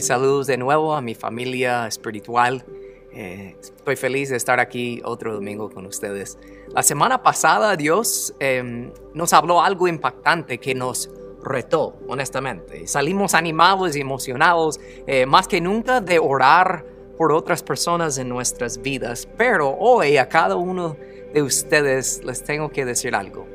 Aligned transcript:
Saludos 0.00 0.46
de 0.46 0.56
nuevo 0.56 0.94
a 0.94 1.00
mi 1.00 1.16
familia 1.16 1.88
espiritual. 1.88 2.64
Eh, 3.12 3.56
estoy 3.60 3.96
feliz 3.96 4.28
de 4.28 4.36
estar 4.36 4.60
aquí 4.60 5.02
otro 5.04 5.34
domingo 5.34 5.70
con 5.70 5.86
ustedes. 5.86 6.38
La 6.68 6.84
semana 6.84 7.20
pasada 7.20 7.74
Dios 7.74 8.32
em, 8.38 8.92
nos 9.12 9.32
habló 9.32 9.60
algo 9.60 9.88
impactante 9.88 10.58
que 10.58 10.72
nos 10.72 11.10
retó, 11.42 11.98
honestamente. 12.06 12.86
Salimos 12.86 13.34
animados 13.34 13.96
y 13.96 14.00
emocionados 14.00 14.78
eh, 15.08 15.26
más 15.26 15.48
que 15.48 15.60
nunca 15.60 16.00
de 16.00 16.20
orar 16.20 16.86
por 17.16 17.32
otras 17.32 17.64
personas 17.64 18.18
en 18.18 18.28
nuestras 18.28 18.80
vidas. 18.80 19.26
Pero 19.36 19.76
hoy 19.80 20.16
a 20.16 20.28
cada 20.28 20.54
uno 20.54 20.96
de 21.34 21.42
ustedes 21.42 22.22
les 22.22 22.44
tengo 22.44 22.68
que 22.68 22.84
decir 22.84 23.16
algo. 23.16 23.48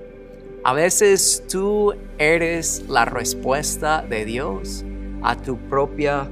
A 0.65 0.73
veces 0.73 1.41
tú 1.49 1.95
eres 2.17 2.83
la 2.89 3.05
respuesta 3.05 4.01
de 4.01 4.25
Dios 4.25 4.83
a 5.23 5.35
tu 5.35 5.57
propia 5.69 6.29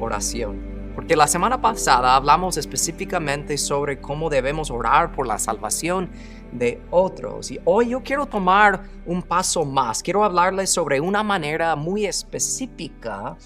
oración. 0.00 0.74
Porque 0.94 1.16
la 1.16 1.26
semana 1.26 1.60
pasada 1.60 2.14
hablamos 2.14 2.56
específicamente 2.56 3.58
sobre 3.58 4.00
cómo 4.00 4.30
debemos 4.30 4.70
orar 4.70 5.10
por 5.12 5.26
la 5.26 5.38
salvación 5.38 6.10
de 6.52 6.80
otros. 6.90 7.50
Y 7.50 7.58
hoy 7.64 7.88
yo 7.88 8.02
quiero 8.04 8.26
tomar 8.26 8.84
un 9.04 9.22
paso 9.22 9.64
más. 9.64 10.02
Quiero 10.02 10.22
hablarles 10.22 10.70
sobre 10.70 11.00
una 11.00 11.24
manera 11.24 11.74
muy 11.74 12.06
específica 12.06 13.36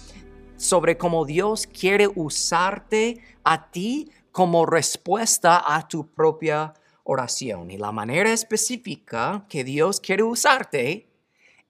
sobre 0.59 0.97
cómo 0.97 1.25
Dios 1.25 1.65
quiere 1.67 2.07
usarte 2.13 3.23
a 3.45 3.71
ti 3.71 4.11
como 4.31 4.65
respuesta 4.65 5.63
a 5.65 5.87
tu 5.87 6.07
propia 6.07 6.73
oración. 7.03 7.71
Y 7.71 7.77
la 7.77 7.93
manera 7.93 8.31
específica 8.31 9.45
que 9.47 9.63
Dios 9.63 10.01
quiere 10.01 10.23
usarte 10.23 11.07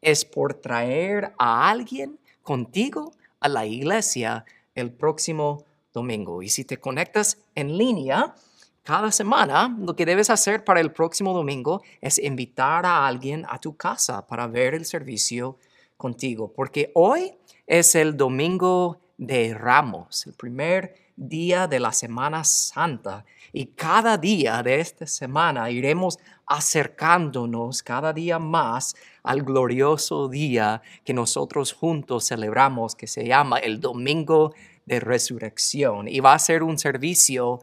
es 0.02 0.25
por 0.25 0.55
traer 0.55 1.34
a 1.38 1.70
alguien 1.70 2.20
contigo 2.41 3.11
a 3.39 3.49
la 3.49 3.66
iglesia 3.66 4.45
el 4.75 4.91
próximo 4.91 5.66
domingo. 5.93 6.41
Y 6.41 6.49
si 6.49 6.66
te 6.66 6.77
conectas 6.77 7.38
en 7.55 7.77
línea, 7.77 8.35
cada 8.83 9.11
semana 9.11 9.75
lo 9.80 9.95
que 9.95 10.05
debes 10.05 10.30
hacer 10.30 10.64
para 10.64 10.80
el 10.80 10.91
próximo 10.91 11.33
domingo 11.33 11.83
es 12.02 12.17
invitar 12.17 12.86
a 12.86 13.05
alguien 13.05 13.45
a 13.49 13.59
tu 13.59 13.75
casa 13.75 14.25
para 14.25 14.47
ver 14.47 14.73
el 14.73 14.86
servicio 14.86 15.58
contigo, 15.97 16.52
porque 16.53 16.91
hoy 16.95 17.33
es 17.67 17.94
el 17.95 18.16
domingo 18.16 18.99
de 19.17 19.53
Ramos, 19.53 20.25
el 20.25 20.33
primer 20.33 20.95
día 21.16 21.67
de 21.67 21.80
la 21.80 21.92
Semana 21.92 22.44
Santa. 22.45 23.25
Y 23.52 23.67
cada 23.67 24.17
día 24.17 24.64
de 24.64 24.80
esta 24.80 25.05
semana 25.05 25.69
iremos 25.69 26.17
acercándonos 26.50 27.83
cada 27.83 28.11
día 28.11 28.39
más 28.39 28.95
al 29.23 29.44
glorioso 29.44 30.28
día 30.28 30.81
que 31.05 31.14
nosotros 31.14 31.72
juntos 31.73 32.28
celebramos, 32.28 32.95
que 32.95 33.08
se 33.08 33.25
llama 33.25 33.59
el 33.59 33.80
Domingo 33.80 34.53
de 34.86 35.00
Resurrección. 35.00 36.08
Y 36.08 36.20
va 36.20 36.33
a 36.33 36.39
ser 36.39 36.64
un 36.64 36.80
servicio 36.80 37.61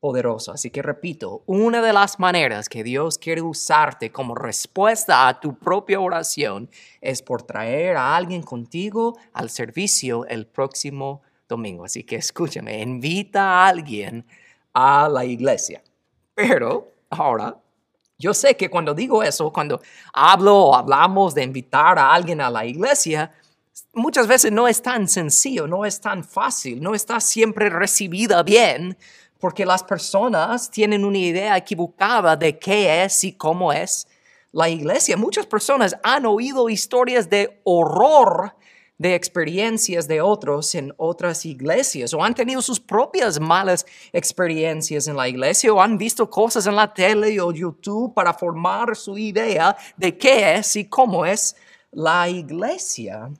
poderoso. 0.00 0.52
Así 0.52 0.70
que 0.70 0.82
repito, 0.82 1.44
una 1.46 1.80
de 1.80 1.92
las 1.92 2.18
maneras 2.18 2.68
que 2.68 2.82
Dios 2.82 3.18
quiere 3.18 3.40
usarte 3.40 4.10
como 4.10 4.34
respuesta 4.34 5.28
a 5.28 5.40
tu 5.40 5.56
propia 5.56 6.00
oración 6.00 6.68
es 7.00 7.22
por 7.22 7.42
traer 7.42 7.96
a 7.96 8.16
alguien 8.16 8.42
contigo 8.42 9.16
al 9.32 9.48
servicio 9.48 10.26
el 10.26 10.46
próximo 10.46 11.22
domingo. 11.48 11.84
Así 11.84 12.02
que 12.02 12.16
escúchame, 12.16 12.82
invita 12.82 13.42
a 13.44 13.68
alguien 13.68 14.26
a 14.74 15.08
la 15.08 15.24
iglesia. 15.24 15.82
Pero 16.34 16.92
ahora, 17.10 17.56
yo 18.18 18.32
sé 18.34 18.56
que 18.56 18.70
cuando 18.70 18.94
digo 18.94 19.22
eso, 19.22 19.52
cuando 19.52 19.80
hablo 20.12 20.56
o 20.56 20.74
hablamos 20.74 21.34
de 21.34 21.42
invitar 21.42 21.98
a 21.98 22.12
alguien 22.12 22.40
a 22.40 22.50
la 22.50 22.64
iglesia, 22.64 23.32
muchas 23.92 24.26
veces 24.26 24.52
no 24.52 24.68
es 24.68 24.82
tan 24.82 25.08
sencillo, 25.08 25.66
no 25.66 25.84
es 25.84 26.00
tan 26.00 26.24
fácil, 26.24 26.82
no 26.82 26.94
está 26.94 27.20
siempre 27.20 27.68
recibida 27.70 28.42
bien, 28.42 28.96
porque 29.40 29.66
las 29.66 29.82
personas 29.82 30.70
tienen 30.70 31.04
una 31.04 31.18
idea 31.18 31.56
equivocada 31.56 32.36
de 32.36 32.58
qué 32.58 33.04
es 33.04 33.24
y 33.24 33.32
cómo 33.32 33.72
es 33.72 34.06
la 34.52 34.68
iglesia. 34.68 35.16
Muchas 35.16 35.46
personas 35.46 35.96
han 36.02 36.24
oído 36.24 36.68
historias 36.70 37.28
de 37.28 37.60
horror 37.64 38.54
de 38.98 39.14
experiencias 39.14 40.06
de 40.06 40.20
otros 40.20 40.74
en 40.74 40.94
otras 40.96 41.44
iglesias 41.44 42.14
o 42.14 42.22
han 42.22 42.34
tenido 42.34 42.62
sus 42.62 42.78
propias 42.78 43.40
malas 43.40 43.84
experiencias 44.12 45.08
en 45.08 45.16
la 45.16 45.28
iglesia 45.28 45.72
o 45.72 45.80
han 45.80 45.98
visto 45.98 46.30
cosas 46.30 46.66
en 46.66 46.76
la 46.76 46.92
tele 46.92 47.40
o 47.40 47.52
YouTube 47.52 48.14
para 48.14 48.32
formar 48.32 48.94
su 48.94 49.18
idea 49.18 49.76
de 49.96 50.16
qué 50.16 50.54
es 50.54 50.76
y 50.76 50.88
cómo 50.88 51.26
es 51.26 51.56
la 51.90 52.28
iglesia. 52.28 53.30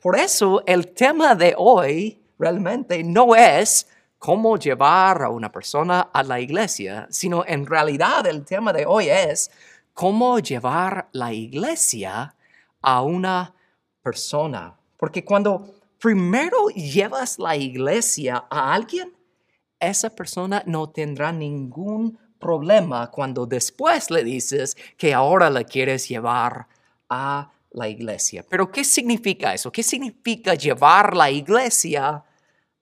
Por 0.00 0.16
eso 0.16 0.62
el 0.66 0.92
tema 0.92 1.34
de 1.34 1.54
hoy 1.58 2.22
realmente 2.38 3.02
no 3.02 3.34
es 3.34 3.88
cómo 4.18 4.56
llevar 4.56 5.22
a 5.22 5.30
una 5.30 5.50
persona 5.50 6.10
a 6.12 6.22
la 6.22 6.40
iglesia, 6.40 7.06
sino 7.10 7.44
en 7.46 7.66
realidad 7.66 8.26
el 8.26 8.44
tema 8.44 8.72
de 8.72 8.86
hoy 8.86 9.08
es 9.08 9.50
cómo 9.92 10.38
llevar 10.38 11.08
la 11.12 11.32
iglesia 11.32 12.34
a 12.80 13.02
una 13.02 13.54
persona. 14.02 14.79
Porque 15.00 15.24
cuando 15.24 15.76
primero 15.98 16.68
llevas 16.68 17.38
la 17.38 17.56
iglesia 17.56 18.44
a 18.50 18.74
alguien, 18.74 19.16
esa 19.80 20.10
persona 20.10 20.62
no 20.66 20.90
tendrá 20.90 21.32
ningún 21.32 22.18
problema 22.38 23.10
cuando 23.10 23.46
después 23.46 24.10
le 24.10 24.22
dices 24.22 24.76
que 24.98 25.14
ahora 25.14 25.48
la 25.48 25.64
quieres 25.64 26.06
llevar 26.06 26.66
a 27.08 27.50
la 27.70 27.88
iglesia. 27.88 28.44
Pero 28.46 28.70
¿qué 28.70 28.84
significa 28.84 29.54
eso? 29.54 29.72
¿Qué 29.72 29.82
significa 29.82 30.52
llevar 30.54 31.16
la 31.16 31.30
iglesia 31.30 32.22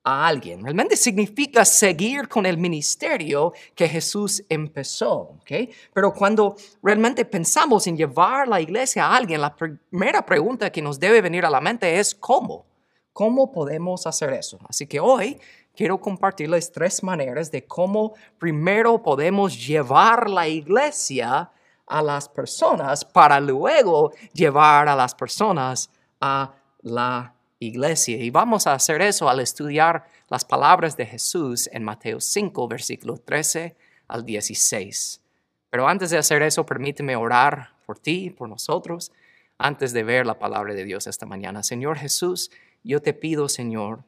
alguien? 0.09 0.63
Realmente 0.63 0.97
significa 0.97 1.65
seguir 1.65 2.29
con 2.29 2.47
el 2.47 2.57
ministerio 2.59 3.53
que 3.75 3.89
Jesús 3.89 4.43
empezó. 4.49 5.37
¿okay? 5.41 5.71
Pero 5.93 6.13
cuando 6.13 6.57
realmente 6.83 7.25
pensamos 7.25 7.87
en 7.87 7.97
llevar 7.97 8.49
la 8.49 8.61
iglesia 8.61 9.07
a 9.07 9.17
alguien, 9.17 9.41
la 9.41 9.55
primera 9.55 10.25
pregunta 10.25 10.71
que 10.71 10.83
nos 10.83 10.99
debe 10.99 11.21
venir 11.21 11.45
a 11.45 11.51
la 11.51 11.61
mente 11.61 11.99
es 11.99 12.15
¿cómo? 12.15 12.67
¿Cómo 13.13 13.51
podemos 13.51 14.07
hacer 14.07 14.33
eso? 14.33 14.59
Así 14.69 14.87
que 14.87 15.01
hoy 15.01 15.41
quiero 15.75 16.01
compartirles 16.01 16.73
tres 16.73 17.03
maneras 17.03 17.51
de 17.51 17.65
cómo 17.65 18.15
primero 18.39 19.03
podemos 19.03 19.67
llevar 19.67 20.31
la 20.31 20.47
iglesia 20.47 21.51
a 21.87 22.03
las 22.03 22.29
personas 22.29 23.05
para 23.05 23.41
luego 23.41 24.13
llevar 24.33 24.89
a 24.89 24.95
las 24.95 25.15
personas 25.15 25.91
a 26.21 26.53
la. 26.83 27.35
Y 27.61 28.31
vamos 28.31 28.69
a 28.69 28.75
hacer 28.75 29.03
eso 29.03 29.29
al 29.29 29.41
estudiar 29.41 30.09
las 30.29 30.45
palabras 30.45 30.97
de 30.97 31.07
Jesús 31.07 31.69
en 31.73 31.83
Mateo 31.83 32.21
5, 32.21 32.69
versículo 32.69 33.17
13 33.17 33.75
al 34.07 34.25
16. 34.25 35.21
Pero 35.69 35.89
antes 35.89 36.11
de 36.11 36.19
hacer 36.19 36.43
eso, 36.43 36.65
permíteme 36.65 37.17
orar 37.17 37.73
por 37.85 37.99
ti, 37.99 38.31
por 38.31 38.49
nosotros, 38.49 39.11
antes 39.59 39.93
de 39.93 40.05
ver 40.05 40.25
la 40.25 40.39
palabra 40.39 40.73
de 40.73 40.85
Dios 40.85 41.09
esta 41.09 41.27
mañana. 41.27 41.65
Señor 41.65 41.99
Jesús, 41.99 42.51
yo 42.85 43.03
te 43.03 43.13
pido, 43.13 43.49
Señor, 43.49 44.05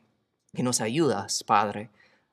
que 0.54 0.62
nos 0.62 0.80
ayudas, 0.80 1.42
Padre, 1.42 1.90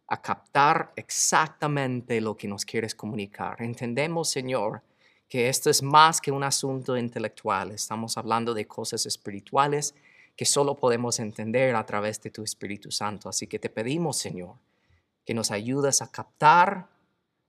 a 0.08 0.22
captar 0.22 0.94
exactamente 0.96 2.22
lo 2.22 2.38
que 2.38 2.48
nos 2.48 2.64
quieres 2.64 2.94
comunicar. 2.94 3.62
Entendemos, 3.62 4.30
Señor, 4.30 4.84
que 5.28 5.50
esto 5.50 5.72
es 5.72 5.82
más 5.82 6.22
que 6.22 6.32
un 6.32 6.44
asunto 6.44 6.96
intelectual. 6.96 7.72
Estamos 7.72 8.18
hablando 8.18 8.54
de 8.54 8.68
cosas 8.68 9.06
espirituales 9.08 9.96
que 10.38 10.46
solo 10.46 10.76
podemos 10.76 11.20
entender 11.20 11.76
a 11.76 11.86
través 11.86 12.22
de 12.22 12.30
tu 12.30 12.44
Espíritu 12.44 12.92
Santo. 12.92 13.28
Así 13.28 13.48
que 13.48 13.58
te 13.58 13.70
pedimos, 13.70 14.18
Señor, 14.18 14.56
que 15.26 15.34
nos 15.34 15.50
ayudes 15.50 16.02
a 16.04 16.12
captar 16.12 16.88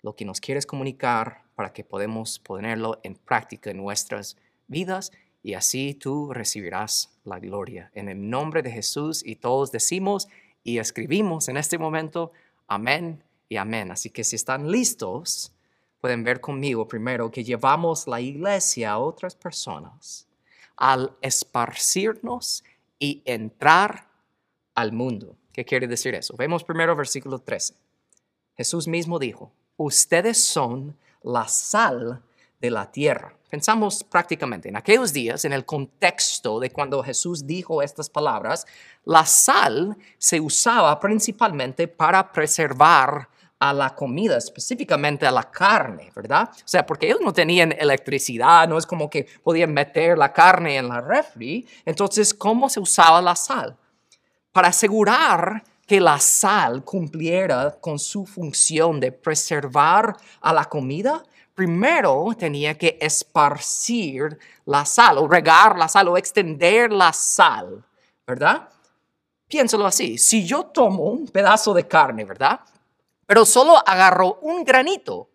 lo 0.02 0.16
que 0.16 0.24
nos 0.24 0.40
quieres 0.40 0.64
comunicar 0.64 1.42
para 1.54 1.72
que 1.72 1.84
podamos 1.84 2.38
ponerlo 2.38 2.98
en 3.02 3.14
práctica 3.14 3.70
en 3.70 3.76
nuestras 3.76 4.38
vidas 4.68 5.12
y 5.42 5.54
así 5.54 5.94
tú 5.94 6.32
recibirás 6.32 7.10
la 7.24 7.38
gloria. 7.38 7.90
En 7.94 8.08
el 8.08 8.30
nombre 8.30 8.62
de 8.62 8.70
Jesús 8.70 9.22
y 9.24 9.36
todos 9.36 9.70
decimos 9.70 10.28
y 10.64 10.78
escribimos 10.78 11.48
en 11.48 11.58
este 11.58 11.76
momento, 11.76 12.32
amén 12.66 13.22
y 13.50 13.56
amén. 13.56 13.90
Así 13.90 14.08
que 14.08 14.24
si 14.24 14.36
están 14.36 14.70
listos, 14.70 15.52
pueden 16.00 16.24
ver 16.24 16.40
conmigo 16.40 16.88
primero 16.88 17.30
que 17.30 17.44
llevamos 17.44 18.06
la 18.06 18.20
iglesia 18.20 18.92
a 18.92 18.98
otras 18.98 19.34
personas 19.34 20.26
al 20.78 21.16
esparcirnos 21.20 22.64
y 22.98 23.22
entrar 23.24 24.08
al 24.74 24.92
mundo. 24.92 25.36
¿Qué 25.52 25.64
quiere 25.64 25.86
decir 25.86 26.14
eso? 26.14 26.36
Vemos 26.36 26.64
primero 26.64 26.94
versículo 26.94 27.38
13. 27.38 27.74
Jesús 28.56 28.86
mismo 28.88 29.18
dijo, 29.18 29.52
ustedes 29.76 30.42
son 30.42 30.96
la 31.22 31.48
sal 31.48 32.22
de 32.60 32.70
la 32.70 32.90
tierra. 32.90 33.34
Pensamos 33.50 34.04
prácticamente 34.04 34.68
en 34.68 34.76
aquellos 34.76 35.12
días, 35.12 35.44
en 35.44 35.52
el 35.52 35.64
contexto 35.64 36.60
de 36.60 36.70
cuando 36.70 37.02
Jesús 37.02 37.46
dijo 37.46 37.82
estas 37.82 38.10
palabras, 38.10 38.66
la 39.04 39.24
sal 39.24 39.96
se 40.18 40.40
usaba 40.40 41.00
principalmente 41.00 41.88
para 41.88 42.30
preservar 42.30 43.28
a 43.60 43.72
la 43.72 43.94
comida, 43.94 44.36
específicamente 44.36 45.26
a 45.26 45.32
la 45.32 45.50
carne, 45.50 46.10
¿verdad? 46.14 46.48
O 46.52 46.68
sea, 46.68 46.86
porque 46.86 47.06
ellos 47.06 47.20
no 47.20 47.32
tenían 47.32 47.72
electricidad, 47.72 48.68
no 48.68 48.78
es 48.78 48.86
como 48.86 49.10
que 49.10 49.26
podían 49.42 49.72
meter 49.72 50.16
la 50.16 50.32
carne 50.32 50.76
en 50.76 50.88
la 50.88 51.00
refri. 51.00 51.66
Entonces, 51.84 52.32
¿cómo 52.32 52.68
se 52.68 52.80
usaba 52.80 53.20
la 53.20 53.34
sal? 53.34 53.76
para 54.58 54.68
asegurar 54.68 55.62
que 55.86 56.00
la 56.00 56.18
sal 56.18 56.84
cumpliera 56.84 57.78
con 57.80 57.96
su 57.96 58.26
función 58.26 58.98
de 58.98 59.12
preservar 59.12 60.16
a 60.40 60.52
la 60.52 60.64
comida, 60.64 61.22
primero 61.54 62.26
tenía 62.36 62.76
que 62.76 62.98
esparcir 63.00 64.36
la 64.64 64.84
sal 64.84 65.18
o 65.18 65.28
regar 65.28 65.78
la 65.78 65.86
sal 65.86 66.08
o 66.08 66.18
extender 66.18 66.92
la 66.92 67.12
sal, 67.12 67.84
¿verdad? 68.26 68.68
Piénsalo 69.46 69.86
así, 69.86 70.18
si 70.18 70.44
yo 70.44 70.64
tomo 70.64 71.04
un 71.04 71.28
pedazo 71.28 71.72
de 71.72 71.86
carne, 71.86 72.24
¿verdad? 72.24 72.58
Pero 73.28 73.44
solo 73.44 73.76
agarro 73.86 74.38
un 74.40 74.64
granito, 74.64 75.28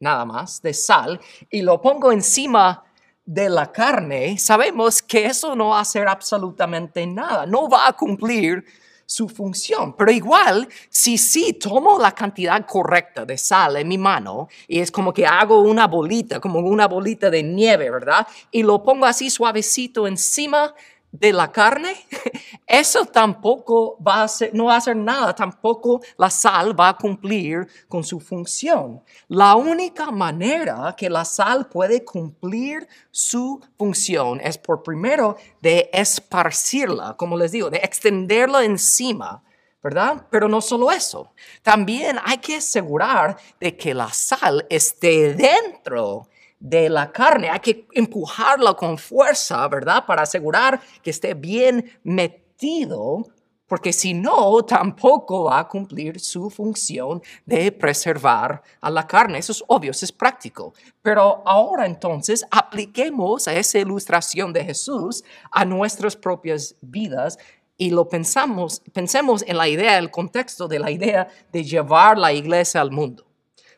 nada 0.00 0.26
más, 0.26 0.60
de 0.60 0.74
sal 0.74 1.18
y 1.48 1.62
lo 1.62 1.80
pongo 1.80 2.12
encima 2.12 2.84
de 3.24 3.48
la 3.48 3.72
carne, 3.72 4.36
sabemos 4.36 5.00
que 5.00 5.24
eso 5.24 5.56
no 5.56 5.68
va 5.68 5.78
a 5.78 5.80
hacer 5.80 6.08
absolutamente 6.08 7.06
nada, 7.06 7.46
no 7.46 7.70
va 7.70 7.88
a 7.88 7.94
cumplir 7.94 8.62
su 9.06 9.30
función. 9.30 9.96
Pero 9.96 10.10
igual, 10.10 10.68
si 10.90 11.16
sí 11.16 11.54
tomo 11.54 11.98
la 11.98 12.12
cantidad 12.12 12.66
correcta 12.66 13.24
de 13.24 13.38
sal 13.38 13.76
en 13.78 13.88
mi 13.88 13.96
mano 13.96 14.48
y 14.68 14.80
es 14.80 14.90
como 14.90 15.14
que 15.14 15.26
hago 15.26 15.62
una 15.62 15.86
bolita, 15.86 16.38
como 16.38 16.58
una 16.58 16.86
bolita 16.86 17.30
de 17.30 17.42
nieve, 17.42 17.90
¿verdad? 17.90 18.26
Y 18.50 18.62
lo 18.62 18.82
pongo 18.82 19.06
así 19.06 19.30
suavecito 19.30 20.06
encima 20.06 20.74
de 21.12 21.30
la 21.32 21.52
carne, 21.52 21.94
eso 22.66 23.04
tampoco 23.04 23.98
va 24.02 24.22
a 24.22 24.28
ser, 24.28 24.54
no 24.54 24.64
va 24.64 24.76
hacer 24.76 24.96
nada, 24.96 25.34
tampoco 25.34 26.00
la 26.16 26.30
sal 26.30 26.78
va 26.78 26.88
a 26.88 26.96
cumplir 26.96 27.68
con 27.86 28.02
su 28.02 28.18
función. 28.18 29.02
La 29.28 29.54
única 29.54 30.10
manera 30.10 30.94
que 30.96 31.10
la 31.10 31.26
sal 31.26 31.68
puede 31.68 32.02
cumplir 32.02 32.88
su 33.10 33.60
función 33.76 34.40
es 34.40 34.56
por 34.56 34.82
primero 34.82 35.36
de 35.60 35.90
esparcirla, 35.92 37.14
como 37.18 37.36
les 37.36 37.52
digo, 37.52 37.68
de 37.68 37.78
extenderla 37.78 38.64
encima. 38.64 39.42
¿verdad? 39.82 40.28
Pero 40.30 40.48
no 40.48 40.60
solo 40.60 40.92
eso, 40.92 41.32
también 41.60 42.16
hay 42.24 42.38
que 42.38 42.58
asegurar 42.58 43.36
de 43.58 43.76
que 43.76 43.92
la 43.94 44.12
sal 44.12 44.64
esté 44.70 45.34
dentro 45.34 46.28
de 46.62 46.88
la 46.88 47.10
carne. 47.10 47.50
Hay 47.50 47.58
que 47.58 47.86
empujarla 47.92 48.74
con 48.74 48.96
fuerza, 48.96 49.66
¿verdad? 49.68 50.06
Para 50.06 50.22
asegurar 50.22 50.80
que 51.02 51.10
esté 51.10 51.34
bien 51.34 51.98
metido, 52.04 53.26
porque 53.66 53.92
si 53.92 54.14
no, 54.14 54.62
tampoco 54.62 55.44
va 55.44 55.58
a 55.58 55.68
cumplir 55.68 56.20
su 56.20 56.50
función 56.50 57.20
de 57.44 57.72
preservar 57.72 58.62
a 58.80 58.90
la 58.90 59.06
carne. 59.06 59.38
Eso 59.38 59.52
es 59.52 59.64
obvio, 59.66 59.90
eso 59.90 60.04
es 60.04 60.12
práctico. 60.12 60.72
Pero 61.02 61.42
ahora 61.44 61.84
entonces 61.84 62.46
apliquemos 62.50 63.48
a 63.48 63.54
esa 63.54 63.78
ilustración 63.78 64.52
de 64.52 64.64
Jesús 64.64 65.24
a 65.50 65.64
nuestras 65.64 66.14
propias 66.14 66.76
vidas 66.80 67.38
y 67.76 67.90
lo 67.90 68.08
pensamos, 68.08 68.82
pensemos 68.92 69.42
en 69.48 69.56
la 69.56 69.66
idea, 69.66 69.98
el 69.98 70.12
contexto 70.12 70.68
de 70.68 70.78
la 70.78 70.92
idea 70.92 71.26
de 71.50 71.64
llevar 71.64 72.18
la 72.18 72.32
iglesia 72.32 72.80
al 72.80 72.92
mundo. 72.92 73.26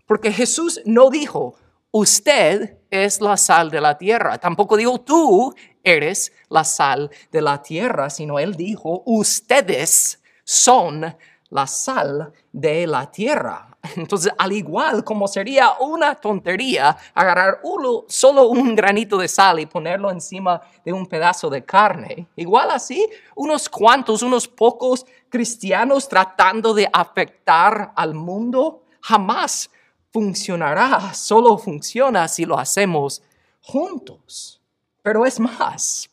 Porque 0.07 0.31
Jesús 0.31 0.83
no 0.85 1.09
dijo, 1.09 1.55
usted 1.96 2.79
es 2.91 3.20
la 3.20 3.37
sal 3.37 3.70
de 3.70 3.81
la 3.81 3.96
tierra. 3.96 4.37
Tampoco 4.38 4.76
dijo 4.76 5.00
tú 5.00 5.55
eres 5.85 6.32
la 6.49 6.64
sal 6.64 7.08
de 7.31 7.41
la 7.41 7.62
tierra, 7.62 8.11
sino 8.11 8.41
él 8.41 8.56
dijo 8.56 9.05
ustedes 9.06 10.20
son 10.43 11.17
la 11.50 11.67
sal 11.69 12.32
de 12.50 12.88
la 12.88 13.08
tierra. 13.12 13.69
Entonces, 13.96 14.32
al 14.37 14.50
igual 14.50 15.05
como 15.05 15.29
sería 15.29 15.75
una 15.79 16.17
tontería 16.17 16.96
agarrar 17.14 17.61
solo 18.08 18.49
un 18.49 18.75
granito 18.75 19.17
de 19.17 19.29
sal 19.29 19.61
y 19.61 19.67
ponerlo 19.67 20.11
encima 20.11 20.61
de 20.85 20.93
un 20.93 21.06
pedazo 21.06 21.49
de 21.49 21.64
carne, 21.64 22.26
igual 22.35 22.73
así, 22.73 23.08
unos 23.37 23.69
cuantos, 23.69 24.20
unos 24.23 24.49
pocos 24.49 25.06
cristianos 25.29 26.08
tratando 26.08 26.75
de 26.75 26.88
afectar 26.93 27.93
al 27.94 28.14
mundo, 28.14 28.82
jamás 29.00 29.70
funcionará, 30.15 31.13
solo 31.13 31.59
funciona 31.59 32.29
si 32.29 32.45
lo 32.45 32.57
hacemos 32.57 33.21
juntos. 33.61 34.63
Pero 35.03 35.27
es 35.27 35.41
más, 35.41 36.09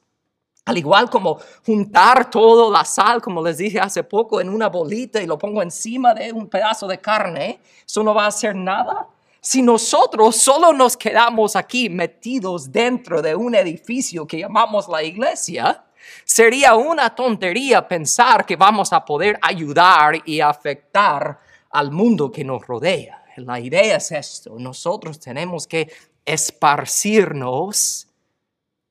al 0.65 0.80
igual 0.80 1.07
como 1.07 1.38
juntar 1.63 2.27
toda 2.31 2.75
la 2.75 2.83
sal, 2.83 3.21
como 3.21 3.44
les 3.44 3.59
dije 3.59 3.80
hace 3.80 4.03
poco, 4.03 4.42
en 4.42 4.50
una 4.50 4.69
bolita 4.69 5.21
y 5.21 5.27
lo 5.27 5.38
pongo 5.38 5.62
encima 5.62 6.15
de 6.15 6.33
un 6.33 6.48
pedazo 6.48 6.88
de 6.88 7.00
carne, 7.00 7.59
eso 7.86 8.01
no 8.01 8.15
va 8.15 8.25
a 8.25 8.30
hacer 8.30 8.56
nada. 8.56 9.07
Si 9.39 9.62
nosotros 9.62 10.36
solo 10.36 10.74
nos 10.74 10.98
quedamos 10.98 11.56
aquí 11.56 11.88
metidos 11.88 12.71
dentro 12.71 13.21
de 13.21 13.36
un 13.36 13.53
edificio 13.53 14.25
que 14.25 14.39
llamamos 14.39 14.88
la 14.88 15.03
iglesia, 15.03 15.83
sería 16.25 16.74
una 16.74 17.13
tontería 17.13 17.88
pensar 17.88 18.48
que 18.48 18.56
vamos 18.56 18.94
a 18.94 19.06
poder 19.06 19.38
ayudar 19.44 20.24
y 20.25 20.39
afectar 20.39 21.38
al 21.69 21.92
mundo 21.92 22.31
que 22.31 22.44
nos 22.44 22.65
rodea 22.65 23.20
la 23.37 23.59
idea 23.59 23.97
es 23.97 24.11
esto, 24.11 24.57
nosotros 24.57 25.19
tenemos 25.19 25.67
que 25.67 25.91
esparcirnos 26.25 28.07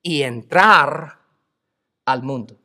y 0.03 0.23
entrar 0.23 1.19
al 2.05 2.23
mundo. 2.23 2.57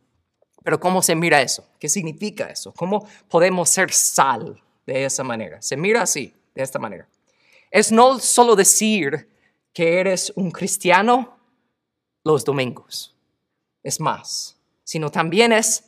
Pero 0.63 0.79
¿cómo 0.79 1.01
se 1.01 1.15
mira 1.15 1.41
eso? 1.41 1.67
¿Qué 1.79 1.87
significa 1.87 2.49
eso? 2.49 2.73
¿Cómo 2.73 3.07
podemos 3.29 3.69
ser 3.69 3.91
sal 3.91 4.61
de 4.85 5.05
esa 5.05 5.23
manera? 5.23 5.61
Se 5.61 5.77
mira 5.77 6.01
así, 6.01 6.33
de 6.55 6.63
esta 6.63 6.79
manera. 6.79 7.07
Es 7.69 7.91
no 7.91 8.19
solo 8.19 8.55
decir 8.55 9.29
que 9.73 9.99
eres 9.99 10.33
un 10.35 10.49
cristiano 10.49 11.37
los 12.23 12.43
domingos, 12.43 13.15
es 13.83 13.99
más, 13.99 14.57
sino 14.83 15.11
también 15.11 15.51
es 15.51 15.83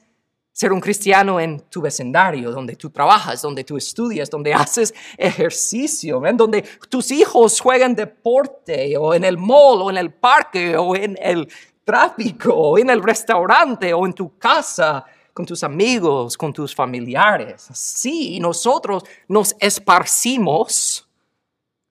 ser 0.57 0.74
un 0.74 0.81
cristiano 0.81 1.39
en 1.39 1.59
tu 1.69 1.81
vecindario, 1.81 2.50
donde 2.50 2.75
tú 2.75 2.89
trabajas, 2.89 3.44
donde 3.44 3.63
tú 3.63 3.77
estudias, 3.77 4.27
donde 4.27 4.56
haces 4.56 4.92
ejercicio, 5.15 6.25
en 6.25 6.36
donde 6.36 6.63
tus 6.89 7.12
hijos 7.12 7.59
juegan 7.62 7.94
deporte, 7.94 8.98
o 8.98 9.13
en 9.13 9.24
el 9.24 9.38
mall, 9.38 9.83
o 9.83 9.92
en 9.92 9.98
el 9.98 10.12
parque, 10.12 10.75
o 10.75 10.95
en 10.95 11.15
el 11.21 11.48
tráfico, 11.83 12.56
o 12.56 12.80
en 12.80 12.89
el 12.89 13.04
restaurante, 13.04 13.94
o 13.94 14.04
en 14.07 14.13
tu 14.13 14.36
casa, 14.39 15.06
con 15.31 15.45
tus 15.45 15.62
amigos, 15.63 16.36
con 16.36 16.51
tus 16.51 16.74
familiares. 16.74 17.68
Sí, 17.74 18.39
nosotros 18.39 19.04
nos 19.27 19.56
esparcimos 19.59 21.07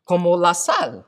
como 0.03 0.37
la 0.37 0.55
sal. 0.55 1.07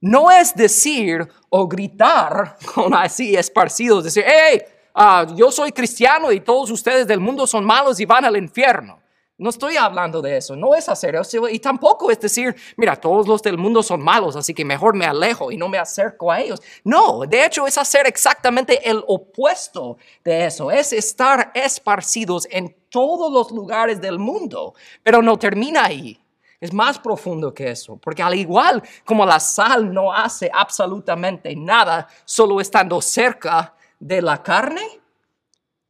No 0.00 0.30
es 0.30 0.54
decir 0.54 1.28
o 1.50 1.68
gritar 1.68 2.56
con 2.74 2.94
así 2.94 3.36
esparcidos, 3.36 4.04
decir, 4.04 4.24
hey, 4.26 4.62
Ah, 4.94 5.26
yo 5.34 5.50
soy 5.50 5.72
cristiano 5.72 6.32
y 6.32 6.40
todos 6.40 6.70
ustedes 6.70 7.06
del 7.06 7.20
mundo 7.20 7.46
son 7.46 7.64
malos 7.64 8.00
y 8.00 8.04
van 8.04 8.24
al 8.24 8.36
infierno. 8.36 9.00
No 9.40 9.50
estoy 9.50 9.76
hablando 9.76 10.20
de 10.20 10.36
eso, 10.36 10.56
no 10.56 10.74
es 10.74 10.88
hacer 10.88 11.14
eso. 11.14 11.48
Y 11.48 11.60
tampoco 11.60 12.10
es 12.10 12.18
decir, 12.18 12.56
mira, 12.76 12.96
todos 12.96 13.28
los 13.28 13.40
del 13.40 13.56
mundo 13.56 13.84
son 13.84 14.02
malos, 14.02 14.34
así 14.34 14.52
que 14.52 14.64
mejor 14.64 14.96
me 14.96 15.06
alejo 15.06 15.52
y 15.52 15.56
no 15.56 15.68
me 15.68 15.78
acerco 15.78 16.32
a 16.32 16.40
ellos. 16.40 16.60
No, 16.82 17.20
de 17.20 17.44
hecho 17.44 17.64
es 17.68 17.78
hacer 17.78 18.08
exactamente 18.08 18.90
el 18.90 19.00
opuesto 19.06 19.96
de 20.24 20.46
eso. 20.46 20.72
Es 20.72 20.92
estar 20.92 21.52
esparcidos 21.54 22.48
en 22.50 22.74
todos 22.90 23.32
los 23.32 23.52
lugares 23.52 24.00
del 24.00 24.18
mundo. 24.18 24.74
Pero 25.04 25.22
no 25.22 25.38
termina 25.38 25.84
ahí. 25.84 26.20
Es 26.60 26.72
más 26.72 26.98
profundo 26.98 27.54
que 27.54 27.70
eso, 27.70 27.96
porque 27.98 28.20
al 28.20 28.34
igual 28.34 28.82
como 29.04 29.24
la 29.24 29.38
sal 29.38 29.94
no 29.94 30.12
hace 30.12 30.50
absolutamente 30.52 31.54
nada 31.54 32.08
solo 32.24 32.60
estando 32.60 33.00
cerca 33.00 33.76
de 33.98 34.22
la 34.22 34.42
carne, 34.42 34.82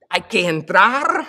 hay 0.09 0.23
que 0.23 0.47
entrar, 0.47 1.27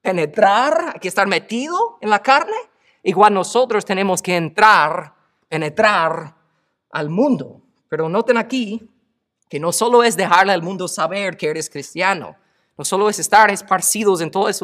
penetrar, 0.00 0.92
hay 0.94 1.00
que 1.00 1.08
estar 1.08 1.26
metido 1.26 1.98
en 2.00 2.10
la 2.10 2.22
carne. 2.22 2.56
Igual 3.02 3.34
nosotros 3.34 3.84
tenemos 3.84 4.22
que 4.22 4.36
entrar, 4.36 5.14
penetrar 5.48 6.34
al 6.90 7.08
mundo. 7.10 7.62
Pero 7.88 8.08
noten 8.08 8.36
aquí 8.36 8.88
que 9.48 9.60
no 9.60 9.72
solo 9.72 10.02
es 10.02 10.16
dejarle 10.16 10.52
al 10.52 10.62
mundo 10.62 10.88
saber 10.88 11.36
que 11.36 11.48
eres 11.48 11.70
cristiano, 11.70 12.36
no 12.76 12.84
solo 12.84 13.08
es 13.08 13.18
estar 13.18 13.50
esparcidos 13.50 14.20
en 14.20 14.30
todos 14.30 14.62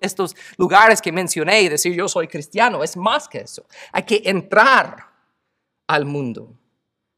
estos 0.00 0.36
lugares 0.56 1.02
que 1.02 1.12
mencioné 1.12 1.60
y 1.62 1.68
decir 1.68 1.94
yo 1.94 2.08
soy 2.08 2.28
cristiano, 2.28 2.82
es 2.82 2.96
más 2.96 3.28
que 3.28 3.40
eso. 3.40 3.66
Hay 3.92 4.04
que 4.04 4.22
entrar 4.24 5.06
al 5.86 6.06
mundo. 6.06 6.54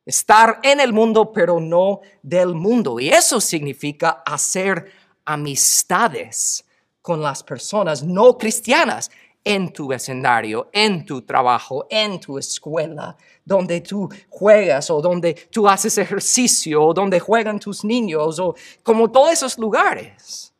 Estar 0.04 0.59
en 0.62 0.80
el 0.80 0.92
mundo, 0.92 1.32
pero 1.32 1.61
no 1.61 2.00
del 2.23 2.54
mundo. 2.54 2.99
Y 2.99 3.09
eso 3.09 3.40
significa 3.40 4.23
hacer 4.26 4.90
amistades 5.25 6.64
con 7.00 7.21
las 7.21 7.42
personas 7.42 8.02
no 8.02 8.37
cristianas 8.37 9.11
en 9.44 9.73
tu 9.73 9.88
vecindario, 9.88 10.68
en 10.73 11.04
tu 11.04 11.23
trabajo, 11.23 11.87
en 11.90 12.21
tu 12.21 12.38
escuela, 12.38 13.16
donde 13.44 13.80
tú 13.80 14.09
juegas 14.28 14.88
o 14.90 15.00
donde 15.00 15.35
tú 15.50 15.68
haces 15.68 15.99
ejercicio 15.99 16.82
o 16.85 16.94
donde 16.94 17.18
juegan 17.18 17.59
tus 17.59 17.85
niños 17.85 18.38
o 18.38 18.54
como 18.82 19.11
todos 19.11 19.32
esos 19.32 19.59
lugares. 19.59 20.52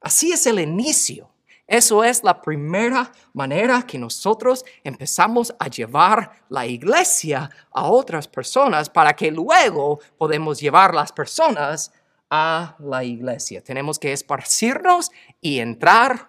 Así 0.00 0.32
es 0.32 0.46
el 0.46 0.58
inicio 0.58 1.31
eso 1.72 2.04
es 2.04 2.22
la 2.22 2.42
primera 2.42 3.10
manera 3.32 3.86
que 3.86 3.98
nosotros 3.98 4.62
empezamos 4.84 5.54
a 5.58 5.68
llevar 5.68 6.44
la 6.50 6.66
iglesia 6.66 7.48
a 7.72 7.86
otras 7.86 8.28
personas 8.28 8.90
para 8.90 9.14
que 9.14 9.30
luego 9.30 9.98
podemos 10.18 10.60
llevar 10.60 10.94
las 10.94 11.12
personas 11.12 11.90
a 12.28 12.76
la 12.78 13.04
iglesia. 13.04 13.64
Tenemos 13.64 13.98
que 13.98 14.12
esparcirnos 14.12 15.10
y 15.40 15.60
entrar 15.60 16.28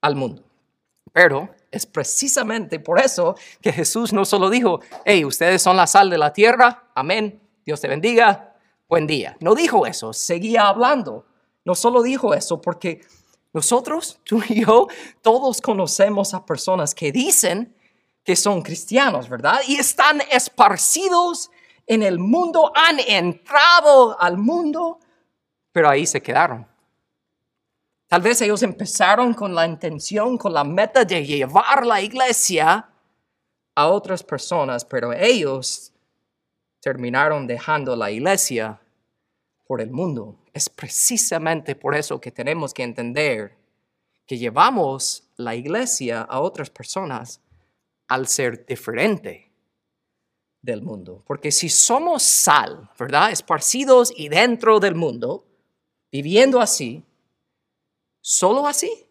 al 0.00 0.16
mundo. 0.16 0.44
Pero 1.12 1.50
es 1.70 1.84
precisamente 1.84 2.80
por 2.80 3.00
eso 3.00 3.34
que 3.60 3.74
Jesús 3.74 4.14
no 4.14 4.24
solo 4.24 4.48
dijo, 4.48 4.80
hey, 5.04 5.26
ustedes 5.26 5.60
son 5.60 5.76
la 5.76 5.86
sal 5.86 6.08
de 6.08 6.16
la 6.16 6.32
tierra, 6.32 6.84
amén, 6.94 7.38
Dios 7.66 7.82
te 7.82 7.88
bendiga, 7.88 8.56
buen 8.88 9.06
día. 9.06 9.36
No 9.40 9.54
dijo 9.54 9.86
eso, 9.86 10.14
seguía 10.14 10.68
hablando. 10.68 11.26
No 11.66 11.74
solo 11.74 12.02
dijo 12.02 12.32
eso 12.32 12.62
porque 12.62 13.02
nosotros, 13.52 14.20
tú 14.24 14.42
y 14.48 14.64
yo, 14.64 14.88
todos 15.22 15.60
conocemos 15.60 16.34
a 16.34 16.44
personas 16.44 16.94
que 16.94 17.12
dicen 17.12 17.74
que 18.24 18.36
son 18.36 18.62
cristianos, 18.62 19.28
¿verdad? 19.28 19.60
Y 19.66 19.76
están 19.76 20.20
esparcidos 20.30 21.50
en 21.86 22.02
el 22.02 22.18
mundo, 22.18 22.70
han 22.74 23.00
entrado 23.00 24.20
al 24.20 24.38
mundo, 24.38 25.00
pero 25.72 25.88
ahí 25.88 26.06
se 26.06 26.22
quedaron. 26.22 26.66
Tal 28.06 28.22
vez 28.22 28.40
ellos 28.42 28.62
empezaron 28.62 29.34
con 29.34 29.54
la 29.54 29.66
intención, 29.66 30.36
con 30.36 30.52
la 30.52 30.64
meta 30.64 31.04
de 31.04 31.24
llevar 31.24 31.86
la 31.86 32.00
iglesia 32.00 32.88
a 33.74 33.86
otras 33.86 34.22
personas, 34.22 34.84
pero 34.84 35.12
ellos 35.12 35.92
terminaron 36.80 37.46
dejando 37.46 37.94
la 37.94 38.10
iglesia 38.10 38.80
por 39.64 39.80
el 39.80 39.90
mundo. 39.90 40.39
Es 40.52 40.68
precisamente 40.68 41.74
por 41.74 41.94
eso 41.94 42.20
que 42.20 42.30
tenemos 42.30 42.74
que 42.74 42.82
entender 42.82 43.56
que 44.26 44.38
llevamos 44.38 45.24
la 45.36 45.54
iglesia 45.54 46.22
a 46.22 46.40
otras 46.40 46.70
personas 46.70 47.40
al 48.08 48.26
ser 48.26 48.66
diferente 48.66 49.50
del 50.62 50.82
mundo. 50.82 51.22
Porque 51.26 51.50
si 51.50 51.68
somos 51.68 52.22
sal, 52.22 52.90
¿verdad? 52.98 53.30
Esparcidos 53.30 54.12
y 54.16 54.28
dentro 54.28 54.80
del 54.80 54.94
mundo, 54.94 55.44
viviendo 56.10 56.60
así, 56.60 57.04
Solo 58.22 58.66
así, 58.66 59.06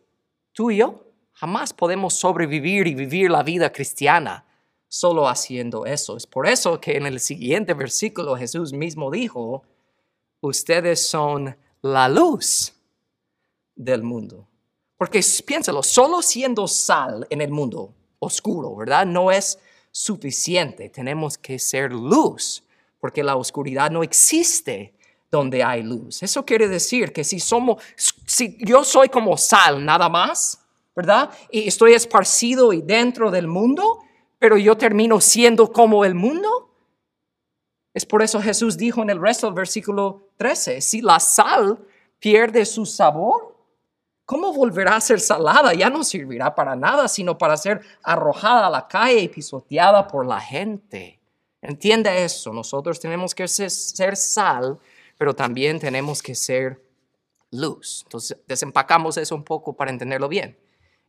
tú 0.54 0.70
y 0.70 0.78
yo, 0.78 1.04
jamás 1.34 1.74
podemos 1.74 2.14
sobrevivir 2.14 2.86
y 2.86 2.94
vivir 2.94 3.32
la 3.32 3.42
vida 3.42 3.72
cristiana 3.72 4.46
solo 4.88 5.28
haciendo 5.28 5.86
eso. 5.86 6.16
Es 6.16 6.28
por 6.28 6.48
eso 6.48 6.80
que 6.80 6.96
en 6.96 7.08
el 7.08 7.20
siguiente 7.20 7.74
versículo 7.74 8.36
Jesús 8.36 8.72
mismo 8.72 9.10
dijo, 9.10 9.64
ustedes 10.42 11.08
son 11.08 11.56
la 11.82 12.08
luz 12.10 12.74
del 13.76 14.04
mundo. 14.04 14.48
Porque 14.98 15.22
piénsalo, 15.46 15.82
solo 15.82 16.22
siendo 16.22 16.68
sal 16.68 17.26
en 17.30 17.42
el 17.42 17.52
mundo 17.52 17.94
oscuro, 18.20 18.76
¿verdad? 18.76 19.06
No 19.06 19.32
es 19.32 19.58
suficiente. 19.92 20.90
Tenemos 20.90 21.38
que 21.38 21.58
ser 21.58 21.94
luz, 21.94 22.64
porque 23.00 23.24
la 23.24 23.38
oscuridad 23.38 23.90
no 23.92 24.04
existe 24.04 24.94
donde 25.32 25.64
hay 25.64 25.84
luz. 25.84 26.22
Eso 26.24 26.46
quiere 26.46 26.68
decir 26.68 27.14
que 27.14 27.24
si 27.24 27.40
somos, 27.40 27.82
si 27.96 28.58
yo 28.60 28.84
soy 28.84 29.10
como 29.10 29.38
sal 29.38 29.86
nada 29.86 30.10
más, 30.10 30.60
¿verdad? 30.96 31.30
Y 31.52 31.68
estoy 31.68 31.94
esparcido 31.94 32.74
y 32.74 32.82
dentro 32.82 33.32
del 33.32 33.48
mundo, 33.48 34.00
pero 34.38 34.58
yo 34.58 34.76
termino 34.78 35.22
siendo 35.22 35.72
como 35.72 36.04
el 36.04 36.16
mundo. 36.16 36.69
Es 38.00 38.06
por 38.06 38.22
eso 38.22 38.42
Jesús 38.42 38.78
dijo 38.78 39.02
en 39.02 39.10
el 39.10 39.20
resto 39.20 39.48
del 39.48 39.56
versículo 39.56 40.30
13, 40.38 40.80
si 40.80 41.02
la 41.02 41.20
sal 41.20 41.78
pierde 42.18 42.66
su 42.66 42.86
sabor, 42.86 43.58
¿cómo 44.24 44.54
volverá 44.54 44.96
a 44.96 45.02
ser 45.02 45.20
salada? 45.20 45.74
Ya 45.74 45.90
no 45.90 46.06
servirá 46.06 46.56
para 46.56 46.78
nada, 46.78 47.10
sino 47.10 47.38
para 47.38 47.58
ser 47.58 47.82
arrojada 48.02 48.68
a 48.68 48.70
la 48.70 48.88
calle 48.88 49.20
y 49.20 49.28
pisoteada 49.28 50.08
por 50.08 50.26
la 50.26 50.40
gente. 50.40 51.20
Entiende 51.62 52.24
eso, 52.24 52.54
nosotros 52.54 53.02
tenemos 53.02 53.36
que 53.36 53.50
ser, 53.50 53.70
ser 53.70 54.16
sal 54.16 54.80
pero 55.18 55.36
también 55.36 55.78
tenemos 55.78 56.24
que 56.24 56.34
ser 56.34 56.82
luz. 57.52 58.04
Entonces, 58.06 58.38
desempacamos 58.48 59.18
eso 59.18 59.36
un 59.36 59.44
poco 59.44 59.74
para 59.74 59.92
entenderlo 59.92 60.30
bien. 60.30 60.58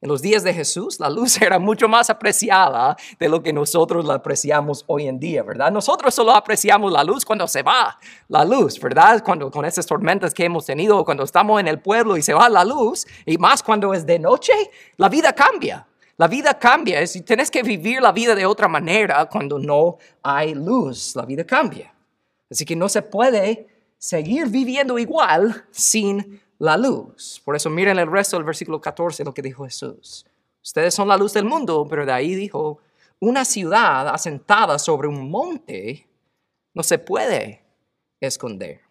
En 0.02 0.08
los 0.08 0.22
días 0.22 0.42
de 0.42 0.54
Jesús, 0.54 0.98
la 0.98 1.10
luz 1.10 1.36
era 1.42 1.58
mucho 1.58 1.86
más 1.86 2.08
apreciada 2.08 2.96
de 3.18 3.28
lo 3.28 3.42
que 3.42 3.52
nosotros 3.52 4.04
la 4.06 4.14
apreciamos 4.14 4.82
hoy 4.86 5.06
en 5.06 5.20
día, 5.20 5.42
¿verdad? 5.42 5.70
Nosotros 5.70 6.14
solo 6.14 6.32
apreciamos 6.32 6.90
la 6.90 7.04
luz 7.04 7.24
cuando 7.24 7.46
se 7.46 7.62
va 7.62 7.98
la 8.28 8.44
luz, 8.44 8.80
¿verdad? 8.80 9.22
Cuando 9.22 9.50
con 9.50 9.66
esas 9.66 9.84
tormentas 9.84 10.32
que 10.32 10.44
hemos 10.44 10.64
tenido, 10.64 11.04
cuando 11.04 11.24
estamos 11.24 11.60
en 11.60 11.68
el 11.68 11.80
pueblo 11.80 12.16
y 12.16 12.22
se 12.22 12.32
va 12.32 12.48
la 12.48 12.64
luz, 12.64 13.06
y 13.26 13.36
más 13.36 13.62
cuando 13.62 13.92
es 13.92 14.06
de 14.06 14.18
noche, 14.18 14.54
la 14.96 15.10
vida 15.10 15.34
cambia. 15.34 15.86
La 16.16 16.28
vida 16.28 16.58
cambia, 16.58 17.02
y 17.02 17.20
tienes 17.22 17.50
que 17.50 17.62
vivir 17.62 18.02
la 18.02 18.12
vida 18.12 18.34
de 18.34 18.44
otra 18.44 18.68
manera 18.68 19.26
cuando 19.26 19.58
no 19.58 19.96
hay 20.22 20.54
luz, 20.54 21.16
la 21.16 21.24
vida 21.24 21.44
cambia. 21.44 21.94
Así 22.50 22.64
que 22.64 22.76
no 22.76 22.88
se 22.88 23.00
puede 23.00 23.66
seguir 23.96 24.48
viviendo 24.48 24.98
igual 24.98 25.64
sin 25.70 26.40
la 26.60 26.76
luz. 26.76 27.40
Por 27.44 27.56
eso 27.56 27.68
miren 27.70 27.98
el 27.98 28.10
resto 28.10 28.36
del 28.36 28.44
versículo 28.44 28.80
14, 28.80 29.24
lo 29.24 29.34
que 29.34 29.42
dijo 29.42 29.64
Jesús. 29.64 30.24
Ustedes 30.62 30.94
son 30.94 31.08
la 31.08 31.16
luz 31.16 31.32
del 31.32 31.46
mundo, 31.46 31.86
pero 31.88 32.06
de 32.06 32.12
ahí 32.12 32.34
dijo, 32.34 32.78
una 33.18 33.44
ciudad 33.44 34.08
asentada 34.08 34.78
sobre 34.78 35.08
un 35.08 35.30
monte 35.30 36.06
no 36.74 36.82
se 36.82 36.98
puede 36.98 37.64
esconder. 38.20 38.82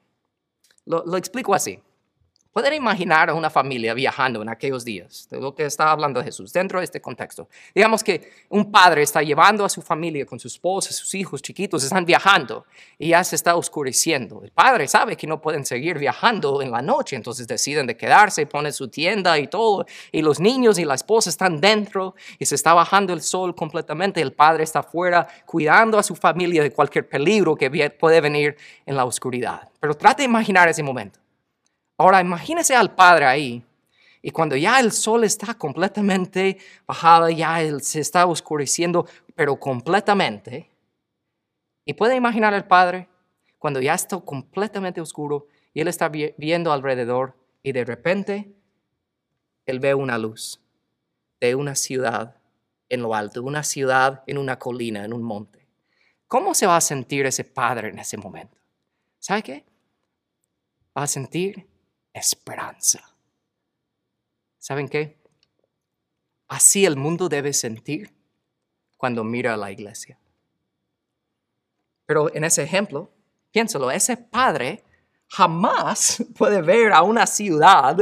Lo, 0.85 1.05
lo 1.05 1.15
explico 1.15 1.53
así. 1.53 1.81
Pueden 2.51 2.73
imaginar 2.73 3.29
a 3.29 3.35
una 3.35 3.51
familia 3.51 3.93
viajando 3.93 4.41
en 4.41 4.49
aquellos 4.49 4.83
días, 4.83 5.27
de 5.29 5.39
lo 5.39 5.53
que 5.53 5.65
está 5.65 5.91
hablando 5.91 6.23
Jesús, 6.23 6.51
dentro 6.51 6.79
de 6.79 6.85
este 6.85 6.99
contexto. 6.99 7.47
Digamos 7.75 8.03
que 8.03 8.31
un 8.49 8.71
padre 8.71 9.03
está 9.03 9.21
llevando 9.21 9.63
a 9.63 9.69
su 9.69 9.83
familia 9.83 10.25
con 10.25 10.39
su 10.39 10.47
esposa, 10.47 10.91
sus 10.91 11.13
hijos 11.13 11.43
chiquitos, 11.43 11.83
están 11.83 12.05
viajando 12.05 12.65
y 12.97 13.09
ya 13.09 13.23
se 13.23 13.35
está 13.35 13.55
oscureciendo. 13.55 14.41
El 14.43 14.51
padre 14.51 14.87
sabe 14.87 15.15
que 15.15 15.27
no 15.27 15.39
pueden 15.39 15.63
seguir 15.63 15.99
viajando 15.99 16.63
en 16.63 16.71
la 16.71 16.81
noche, 16.81 17.15
entonces 17.15 17.47
deciden 17.47 17.85
de 17.85 17.95
quedarse, 17.95 18.47
ponen 18.47 18.73
su 18.73 18.87
tienda 18.87 19.37
y 19.37 19.45
todo, 19.45 19.85
y 20.11 20.23
los 20.23 20.39
niños 20.39 20.79
y 20.79 20.85
la 20.85 20.95
esposa 20.95 21.29
están 21.29 21.61
dentro 21.61 22.15
y 22.39 22.47
se 22.47 22.55
está 22.55 22.73
bajando 22.73 23.13
el 23.13 23.21
sol 23.21 23.53
completamente. 23.53 24.21
El 24.21 24.33
padre 24.33 24.63
está 24.63 24.79
afuera 24.79 25.27
cuidando 25.45 25.99
a 25.99 26.03
su 26.03 26.15
familia 26.15 26.63
de 26.63 26.71
cualquier 26.71 27.07
peligro 27.07 27.55
que 27.55 27.91
puede 27.91 28.21
venir 28.21 28.57
en 28.87 28.95
la 28.95 29.05
oscuridad. 29.05 29.69
Pero 29.79 29.93
trate 29.93 30.23
de 30.23 30.25
imaginar 30.25 30.67
ese 30.67 30.81
momento. 30.81 31.19
Ahora 31.99 32.21
imagínese 32.21 32.77
al 32.77 32.95
padre 32.95 33.25
ahí 33.25 33.65
y 34.21 34.31
cuando 34.31 34.55
ya 34.55 34.79
el 34.79 34.93
sol 34.93 35.25
está 35.25 35.53
completamente 35.55 36.57
bajado, 36.87 37.29
ya 37.29 37.59
se 37.81 37.99
está 37.99 38.25
oscureciendo, 38.25 39.05
pero 39.35 39.59
completamente. 39.59 40.69
Y 41.83 41.95
puede 41.95 42.15
imaginar 42.15 42.53
al 42.53 42.67
padre 42.67 43.09
cuando 43.57 43.81
ya 43.81 43.95
está 43.95 44.17
completamente 44.21 45.01
oscuro 45.01 45.47
y 45.73 45.81
él 45.81 45.89
está 45.89 46.07
viendo 46.07 46.71
alrededor 46.71 47.35
y 47.63 47.73
de 47.73 47.83
repente 47.83 48.55
él 49.65 49.81
ve 49.81 49.93
una 49.93 50.17
luz 50.17 50.61
de 51.41 51.53
una 51.53 51.75
ciudad 51.75 52.37
en 52.87 53.01
lo 53.01 53.13
alto, 53.13 53.43
una 53.43 53.63
ciudad 53.63 54.23
en 54.25 54.37
una 54.37 54.57
colina, 54.57 55.03
en 55.03 55.11
un 55.11 55.21
monte. 55.21 55.67
¿Cómo 56.29 56.53
se 56.53 56.65
va 56.65 56.77
a 56.77 56.81
sentir 56.81 57.25
ese 57.25 57.43
padre 57.43 57.89
en 57.89 57.99
ese 57.99 58.15
momento? 58.15 58.57
¿Sabe 59.19 59.43
qué? 59.43 59.65
Va 60.97 61.03
a 61.03 61.07
sentir 61.07 61.68
esperanza. 62.13 63.01
¿Saben 64.57 64.87
qué? 64.87 65.17
Así 66.47 66.85
el 66.85 66.95
mundo 66.95 67.29
debe 67.29 67.53
sentir 67.53 68.13
cuando 68.97 69.23
mira 69.23 69.53
a 69.53 69.57
la 69.57 69.71
iglesia. 69.71 70.17
Pero 72.05 72.33
en 72.33 72.43
ese 72.43 72.63
ejemplo, 72.63 73.09
piénsalo, 73.51 73.91
ese 73.91 74.17
padre 74.17 74.83
jamás 75.27 76.23
puede 76.37 76.61
ver 76.61 76.91
a 76.91 77.03
una 77.03 77.25
ciudad 77.27 77.99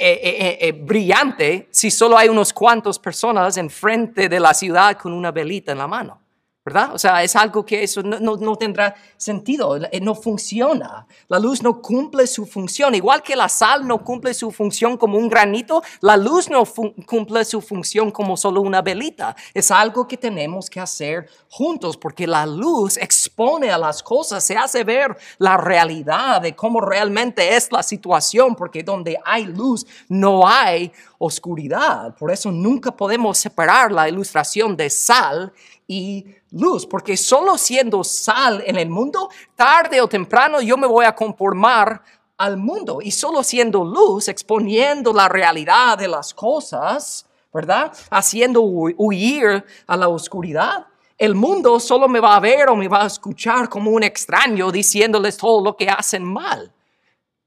eh, 0.00 0.20
eh, 0.22 0.58
eh, 0.60 0.72
brillante 0.72 1.66
si 1.72 1.90
solo 1.90 2.16
hay 2.16 2.28
unos 2.28 2.52
cuantos 2.52 3.00
personas 3.00 3.56
enfrente 3.56 4.28
de 4.28 4.38
la 4.38 4.54
ciudad 4.54 4.96
con 4.96 5.12
una 5.12 5.32
velita 5.32 5.72
en 5.72 5.78
la 5.78 5.88
mano. 5.88 6.22
¿Verdad? 6.68 6.90
O 6.92 6.98
sea, 6.98 7.22
es 7.22 7.34
algo 7.34 7.64
que 7.64 7.82
eso 7.82 8.02
no, 8.02 8.56
tendrá 8.56 8.94
sentido, 9.16 9.76
eh, 9.76 10.00
no 10.02 10.14
funciona. 10.14 11.06
La 11.28 11.38
luz 11.38 11.62
no 11.62 11.80
cumple 11.80 12.26
su 12.26 12.44
función. 12.44 12.94
Igual 12.94 13.22
que 13.22 13.34
la 13.34 13.48
sal 13.48 13.86
no 13.86 14.04
cumple 14.04 14.34
su 14.34 14.50
función 14.50 14.98
como 14.98 15.16
un 15.16 15.30
granito, 15.30 15.82
la 16.02 16.18
luz 16.18 16.50
no 16.50 16.64
cumple 17.06 17.46
su 17.46 17.62
función 17.62 18.10
como 18.10 18.36
solo 18.36 18.60
una 18.60 18.82
velita. 18.82 19.34
Es 19.54 19.70
algo 19.70 20.06
que 20.06 20.18
tenemos 20.18 20.68
que 20.68 20.78
hacer 20.78 21.30
juntos 21.48 21.96
porque 21.96 22.26
la 22.26 22.44
luz 22.44 22.98
expone 22.98 23.70
a 23.70 23.78
las 23.78 24.02
cosas, 24.02 24.44
se 24.44 24.54
hace 24.54 24.84
ver 24.84 25.16
la 25.38 25.56
realidad 25.56 26.42
de 26.42 26.54
cómo 26.54 26.82
realmente 26.82 27.56
es 27.56 27.72
la 27.72 27.82
situación, 27.82 28.54
porque 28.54 28.82
donde 28.82 29.16
hay 29.24 29.46
luz 29.46 29.86
no 30.10 30.46
hay 30.46 30.92
oscuridad. 31.16 32.14
Por 32.14 32.30
eso 32.30 32.52
nunca 32.52 32.90
podemos 32.94 33.38
separar 33.38 33.90
la 33.90 34.06
ilustración 34.06 34.76
de 34.76 34.90
sal 34.90 35.50
y 35.90 36.26
luz, 36.50 36.86
porque 36.86 37.16
solo 37.16 37.58
siendo 37.58 38.04
sal 38.04 38.62
en 38.66 38.76
el 38.76 38.88
mundo, 38.88 39.30
tarde 39.54 40.00
o 40.00 40.08
temprano 40.08 40.60
yo 40.60 40.76
me 40.76 40.86
voy 40.86 41.04
a 41.04 41.14
conformar 41.14 42.02
al 42.36 42.56
mundo 42.56 43.00
y 43.02 43.10
solo 43.10 43.42
siendo 43.42 43.84
luz, 43.84 44.28
exponiendo 44.28 45.12
la 45.12 45.28
realidad 45.28 45.98
de 45.98 46.08
las 46.08 46.32
cosas, 46.32 47.26
¿verdad? 47.52 47.92
Haciendo 48.10 48.62
huir 48.62 49.64
a 49.86 49.96
la 49.96 50.08
oscuridad. 50.08 50.86
El 51.18 51.34
mundo 51.34 51.80
solo 51.80 52.06
me 52.06 52.20
va 52.20 52.36
a 52.36 52.40
ver 52.40 52.68
o 52.68 52.76
me 52.76 52.86
va 52.86 53.02
a 53.02 53.06
escuchar 53.06 53.68
como 53.68 53.90
un 53.90 54.04
extraño 54.04 54.70
diciéndoles 54.70 55.36
todo 55.36 55.62
lo 55.62 55.76
que 55.76 55.88
hacen 55.88 56.22
mal. 56.22 56.72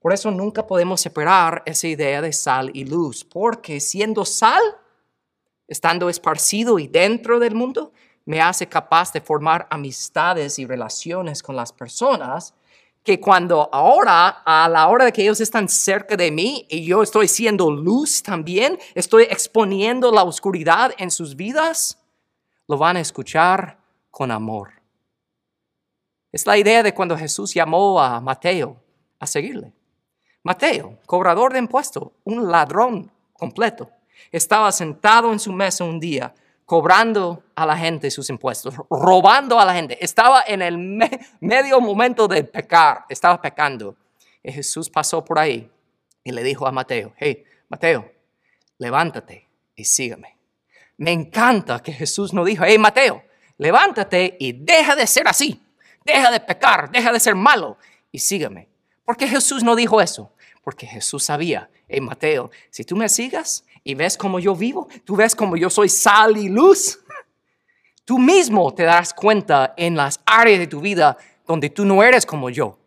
Por 0.02 0.12
eso 0.12 0.30
nunca 0.30 0.68
podemos 0.68 1.00
separar 1.00 1.64
esa 1.66 1.88
idea 1.88 2.22
de 2.22 2.34
sal 2.34 2.72
y 2.74 2.86
luz, 2.86 3.24
porque 3.24 3.80
siendo 3.80 4.26
sal, 4.26 4.62
estando 5.68 6.10
esparcido 6.10 6.80
y 6.80 6.88
dentro 6.88 7.40
del 7.40 7.56
mundo, 7.56 7.94
me 8.32 8.40
hace 8.40 8.66
capaz 8.66 9.12
de 9.12 9.20
formar 9.20 9.68
amistades 9.70 10.58
y 10.58 10.66
relaciones 10.66 11.44
con 11.44 11.54
las 11.54 11.74
personas 11.74 12.54
que 13.04 13.20
cuando 13.20 13.70
ahora, 13.74 14.42
a 14.46 14.70
la 14.70 14.88
hora 14.88 15.04
de 15.04 15.12
que 15.12 15.24
ellos 15.24 15.42
están 15.42 15.68
cerca 15.68 16.16
de 16.16 16.32
mí 16.32 16.66
y 16.70 16.86
yo 16.86 17.04
estoy 17.04 17.28
siendo 17.28 17.70
luz 17.70 18.24
también, 18.24 18.80
estoy 18.96 19.24
exponiendo 19.24 20.14
la 20.14 20.24
oscuridad 20.24 20.94
en 20.98 21.12
sus 21.12 21.36
vidas, 21.36 22.00
lo 22.70 22.78
van 22.78 22.96
a 22.96 23.02
escuchar 23.02 23.78
con 24.10 24.32
amor. 24.32 24.72
Es 26.32 26.46
la 26.46 26.58
idea 26.58 26.84
de 26.84 26.94
cuando 26.94 27.18
Jesús 27.18 27.54
llamó 27.54 28.00
a 28.00 28.22
Mateo 28.22 28.78
a 29.20 29.28
seguirle. 29.28 29.74
Mateo, 30.42 31.00
cobrador 31.06 31.52
de 31.52 31.60
impuestos, 31.60 32.12
un 32.24 32.50
ladrón 32.50 33.12
completo, 33.34 33.92
estaba 34.32 34.72
sentado 34.72 35.34
en 35.34 35.40
su 35.40 35.52
mesa 35.52 35.84
un 35.84 36.00
día 36.00 36.34
cobrando 36.72 37.44
a 37.54 37.66
la 37.66 37.76
gente 37.76 38.10
sus 38.10 38.30
impuestos, 38.30 38.74
robando 38.90 39.60
a 39.60 39.66
la 39.66 39.74
gente. 39.74 39.98
Estaba 40.00 40.46
en 40.48 40.62
el 40.62 40.78
medio 41.42 41.82
momento 41.82 42.30
de 42.30 42.46
pecar, 42.46 43.04
estaba 43.10 43.42
pecando. 43.42 43.98
Y 44.42 44.54
Jesús 44.54 44.90
pasó 44.90 45.26
por 45.26 45.38
ahí 45.38 45.70
y 46.24 46.32
le 46.32 46.42
dijo 46.44 46.66
a 46.66 46.72
Mateo, 46.72 47.14
hey, 47.18 47.44
Mateo, 47.68 48.10
levántate 48.78 49.50
y 49.76 49.84
sígueme. 49.84 50.38
Me 50.96 51.12
encanta 51.12 51.84
que 51.84 51.92
Jesús 51.92 52.32
no 52.32 52.46
dijo, 52.46 52.64
hey, 52.66 52.78
Mateo, 52.78 53.22
levántate 53.58 54.38
y 54.40 54.54
deja 54.54 54.96
de 54.96 55.08
ser 55.08 55.28
así, 55.28 55.62
deja 56.06 56.32
de 56.32 56.40
pecar, 56.40 56.90
deja 56.90 57.12
de 57.12 57.20
ser 57.20 57.36
malo 57.36 57.80
y 58.14 58.20
sígueme. 58.20 58.70
¿Por 59.04 59.18
qué 59.18 59.28
Jesús 59.28 59.62
no 59.62 59.76
dijo 59.76 60.00
eso? 60.00 60.32
Porque 60.64 60.88
Jesús 60.88 61.26
sabía, 61.26 61.70
hey, 61.90 62.00
Mateo, 62.00 62.50
si 62.70 62.86
tú 62.86 62.96
me 62.96 63.10
sigas, 63.10 63.66
y 63.84 63.96
ves 63.96 64.18
cómo 64.18 64.40
yo 64.40 64.56
vivo, 64.56 64.88
tú 65.06 65.16
ves 65.16 65.36
cómo 65.36 65.58
yo 65.58 65.70
soy 65.70 65.90
sal 65.90 66.38
y 66.38 66.50
luz, 66.50 67.00
tú 68.06 68.20
mismo 68.20 68.74
te 68.74 68.84
darás 68.84 69.14
cuenta 69.14 69.74
en 69.78 69.96
las 69.96 70.20
áreas 70.26 70.60
de 70.60 70.68
tu 70.68 70.82
vida 70.82 71.18
donde 71.48 71.70
tú 71.70 71.86
no 71.86 72.04
eres 72.04 72.26
como 72.26 72.50
yo. 72.50 72.78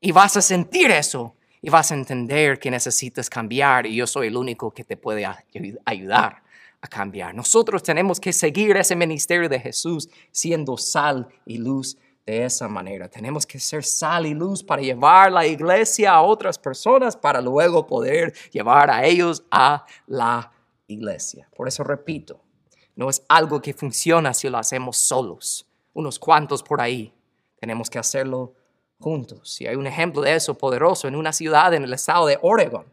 Y 0.00 0.12
vas 0.12 0.36
a 0.36 0.42
sentir 0.42 0.90
eso 0.90 1.36
y 1.60 1.70
vas 1.70 1.92
a 1.92 1.94
entender 1.94 2.58
que 2.58 2.70
necesitas 2.70 3.30
cambiar 3.30 3.86
y 3.86 3.94
yo 3.94 4.06
soy 4.06 4.26
el 4.28 4.36
único 4.36 4.72
que 4.72 4.84
te 4.84 4.96
puede 4.96 5.24
ayudar 5.84 6.42
a 6.80 6.88
cambiar. 6.88 7.34
Nosotros 7.34 7.82
tenemos 7.82 8.18
que 8.18 8.32
seguir 8.32 8.76
ese 8.76 8.96
ministerio 8.96 9.48
de 9.48 9.60
Jesús 9.60 10.08
siendo 10.32 10.76
sal 10.76 11.28
y 11.46 11.58
luz 11.58 11.96
de 12.26 12.44
esa 12.44 12.68
manera. 12.68 13.08
Tenemos 13.08 13.46
que 13.46 13.58
ser 13.58 13.84
sal 13.84 14.26
y 14.26 14.34
luz 14.34 14.62
para 14.62 14.82
llevar 14.82 15.32
la 15.32 15.46
iglesia 15.46 16.12
a 16.12 16.22
otras 16.22 16.58
personas 16.58 17.16
para 17.16 17.40
luego 17.40 17.86
poder 17.86 18.32
llevar 18.50 18.90
a 18.90 19.04
ellos 19.04 19.44
a 19.50 19.84
la 20.06 20.52
iglesia. 20.86 21.48
Por 21.54 21.68
eso 21.68 21.82
repito, 21.82 22.40
no 22.94 23.08
es 23.08 23.22
algo 23.28 23.60
que 23.60 23.74
funciona 23.74 24.34
si 24.34 24.48
lo 24.48 24.58
hacemos 24.58 24.96
solos, 24.96 25.66
unos 25.94 26.18
cuantos 26.18 26.62
por 26.62 26.80
ahí. 26.80 27.12
Tenemos 27.58 27.90
que 27.90 27.98
hacerlo 27.98 28.54
juntos. 29.00 29.60
Y 29.60 29.66
hay 29.66 29.76
un 29.76 29.86
ejemplo 29.86 30.22
de 30.22 30.34
eso 30.34 30.54
poderoso 30.54 31.08
en 31.08 31.16
una 31.16 31.32
ciudad 31.32 31.74
en 31.74 31.84
el 31.84 31.92
estado 31.92 32.26
de 32.26 32.38
Oregon 32.42 32.86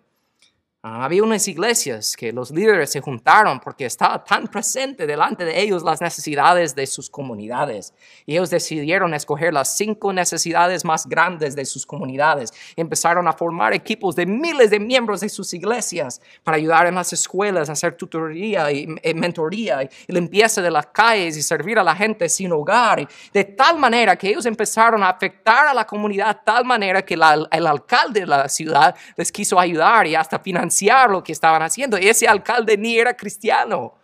había 0.82 1.24
unas 1.24 1.46
iglesias 1.50 2.16
que 2.16 2.32
los 2.32 2.52
líderes 2.52 2.92
se 2.92 3.02
juntaron 3.02 3.60
porque 3.60 3.86
estaba 3.86 4.24
tan 4.24 4.48
presente 4.48 5.06
delante 5.06 5.44
de 5.44 5.60
ellos 5.60 5.84
las 5.84 6.00
necesidades 6.00 6.74
de 6.74 6.88
sus 6.88 7.10
comunidades. 7.10 7.94
Y 8.26 8.36
ellos 8.36 8.50
decidieron 8.50 9.14
escoger 9.14 9.54
las 9.54 9.76
cinco 9.76 10.14
necesidades 10.14 10.86
más 10.86 11.06
grandes 11.06 11.58
de 11.58 11.66
sus 11.66 11.86
comunidades. 11.86 12.54
empezaron 12.78 13.28
a 13.28 13.34
formar 13.34 13.74
equipos 13.74 14.16
de 14.16 14.26
miles 14.26 14.70
de 14.70 14.80
miembros 14.80 15.20
de 15.20 15.28
sus 15.28 15.54
iglesias 15.54 16.22
para 16.44 16.56
ayudar 16.56 16.88
en 16.88 16.96
las 16.96 17.12
escuelas, 17.12 17.70
hacer 17.70 17.98
tutoría 17.98 18.72
y, 18.72 18.88
mentoría 19.16 19.84
y, 19.84 19.90
limpieza 20.08 20.62
de 20.62 20.72
las 20.72 20.88
calles 20.88 21.36
y 21.36 21.42
servir 21.42 21.78
a 21.78 21.84
la 21.84 21.96
gente 21.96 22.30
sin 22.30 22.54
hogar. 22.54 23.06
de 23.34 23.44
tal 23.44 23.78
manera 23.78 24.16
que 24.16 24.30
ellos 24.30 24.46
empezaron 24.46 25.04
a 25.04 25.10
afectar 25.10 25.68
a 25.68 25.74
la 25.74 25.86
comunidad 25.86 26.40
tal 26.46 26.64
manera 26.64 27.02
que 27.04 27.16
el 27.16 27.68
alcalde 27.68 28.22
de 28.22 28.26
la 28.26 28.48
ciudad 28.48 28.96
les 29.18 29.30
quiso 29.30 29.60
ayudar 29.60 30.08
y 30.08 30.16
hasta 30.16 30.40
financiar 30.40 30.69
lo 31.10 31.24
que 31.24 31.32
estaban 31.32 31.62
haciendo. 31.62 31.98
Ese 31.98 32.28
alcalde 32.28 32.78
ni 32.78 32.98
era 32.98 33.16
cristiano. 33.16 33.96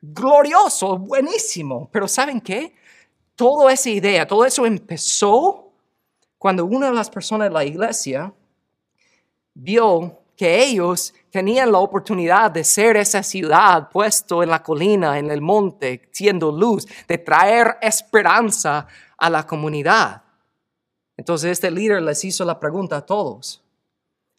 Glorioso, 0.00 0.98
buenísimo. 0.98 1.88
Pero 1.92 2.08
¿saben 2.08 2.40
qué? 2.40 2.74
Toda 3.34 3.72
esa 3.72 3.90
idea, 3.90 4.26
todo 4.26 4.44
eso 4.44 4.66
empezó 4.66 5.72
cuando 6.38 6.66
una 6.66 6.90
de 6.90 6.94
las 6.94 7.10
personas 7.10 7.48
de 7.48 7.54
la 7.54 7.64
iglesia 7.64 8.32
vio 9.54 10.20
que 10.36 10.62
ellos 10.62 11.14
tenían 11.30 11.72
la 11.72 11.78
oportunidad 11.78 12.50
de 12.50 12.64
ser 12.64 12.96
esa 12.96 13.22
ciudad 13.22 13.88
puesto 13.90 14.42
en 14.42 14.50
la 14.50 14.62
colina, 14.62 15.18
en 15.18 15.30
el 15.30 15.40
monte, 15.40 16.08
siendo 16.12 16.52
luz, 16.52 16.86
de 17.08 17.18
traer 17.18 17.76
esperanza 17.80 18.86
a 19.16 19.30
la 19.30 19.46
comunidad. 19.46 20.22
Entonces 21.16 21.52
este 21.52 21.70
líder 21.70 22.02
les 22.02 22.24
hizo 22.24 22.44
la 22.44 22.60
pregunta 22.60 22.98
a 22.98 23.06
todos. 23.06 23.63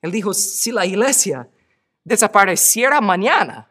Él 0.06 0.12
dijo, 0.12 0.36
si 0.36 0.72
la 0.72 0.86
iglesia 0.86 1.50
desapareciera 2.04 3.02
mañana, 3.02 3.68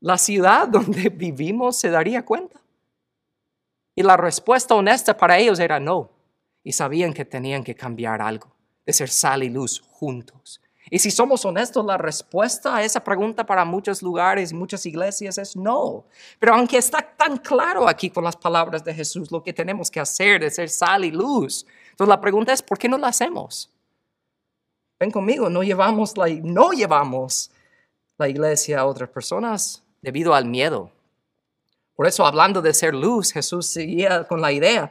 la 0.00 0.18
ciudad 0.18 0.68
donde 0.68 1.08
vivimos 1.08 1.78
se 1.78 1.90
daría 1.90 2.24
cuenta. 2.24 2.60
Y 3.94 4.02
la 4.02 4.18
respuesta 4.18 4.74
honesta 4.74 5.16
para 5.16 5.38
ellos 5.38 5.58
era 5.58 5.80
no. 5.80 6.10
Y 6.62 6.72
sabían 6.72 7.14
que 7.14 7.24
tenían 7.24 7.64
que 7.64 7.74
cambiar 7.74 8.20
algo, 8.20 8.54
de 8.84 8.92
ser 8.92 9.08
sal 9.08 9.42
y 9.42 9.48
luz 9.48 9.80
juntos. 9.88 10.60
Y 10.90 10.98
si 10.98 11.10
somos 11.10 11.44
honestos, 11.46 11.84
la 11.84 11.96
respuesta 11.96 12.76
a 12.76 12.84
esa 12.84 13.02
pregunta 13.02 13.46
para 13.46 13.64
muchos 13.64 14.02
lugares, 14.02 14.52
muchas 14.52 14.84
iglesias 14.84 15.38
es 15.38 15.56
no. 15.56 16.04
Pero 16.38 16.54
aunque 16.54 16.76
está 16.76 17.00
tan 17.00 17.38
claro 17.38 17.88
aquí 17.88 18.10
con 18.10 18.22
las 18.22 18.36
palabras 18.36 18.84
de 18.84 18.92
Jesús 18.92 19.32
lo 19.32 19.42
que 19.42 19.54
tenemos 19.54 19.90
que 19.90 19.98
hacer 19.98 20.40
de 20.40 20.50
ser 20.50 20.68
sal 20.68 21.06
y 21.06 21.10
luz, 21.10 21.64
entonces 21.90 22.08
la 22.08 22.20
pregunta 22.20 22.52
es, 22.52 22.60
¿por 22.60 22.78
qué 22.78 22.88
no 22.88 22.98
lo 22.98 23.06
hacemos? 23.06 23.70
Ven 24.98 25.10
conmigo, 25.10 25.50
no 25.50 25.62
llevamos 25.62 26.16
la, 26.16 26.28
no 26.28 26.72
llevamos 26.72 27.50
la 28.18 28.28
iglesia 28.28 28.80
a 28.80 28.86
otras 28.86 29.10
personas 29.10 29.82
debido 30.00 30.34
al 30.34 30.46
miedo. 30.46 30.90
Por 31.94 32.06
eso, 32.06 32.26
hablando 32.26 32.60
de 32.62 32.74
ser 32.74 32.94
luz, 32.94 33.32
Jesús 33.32 33.66
seguía 33.66 34.24
con 34.24 34.40
la 34.40 34.52
idea. 34.52 34.90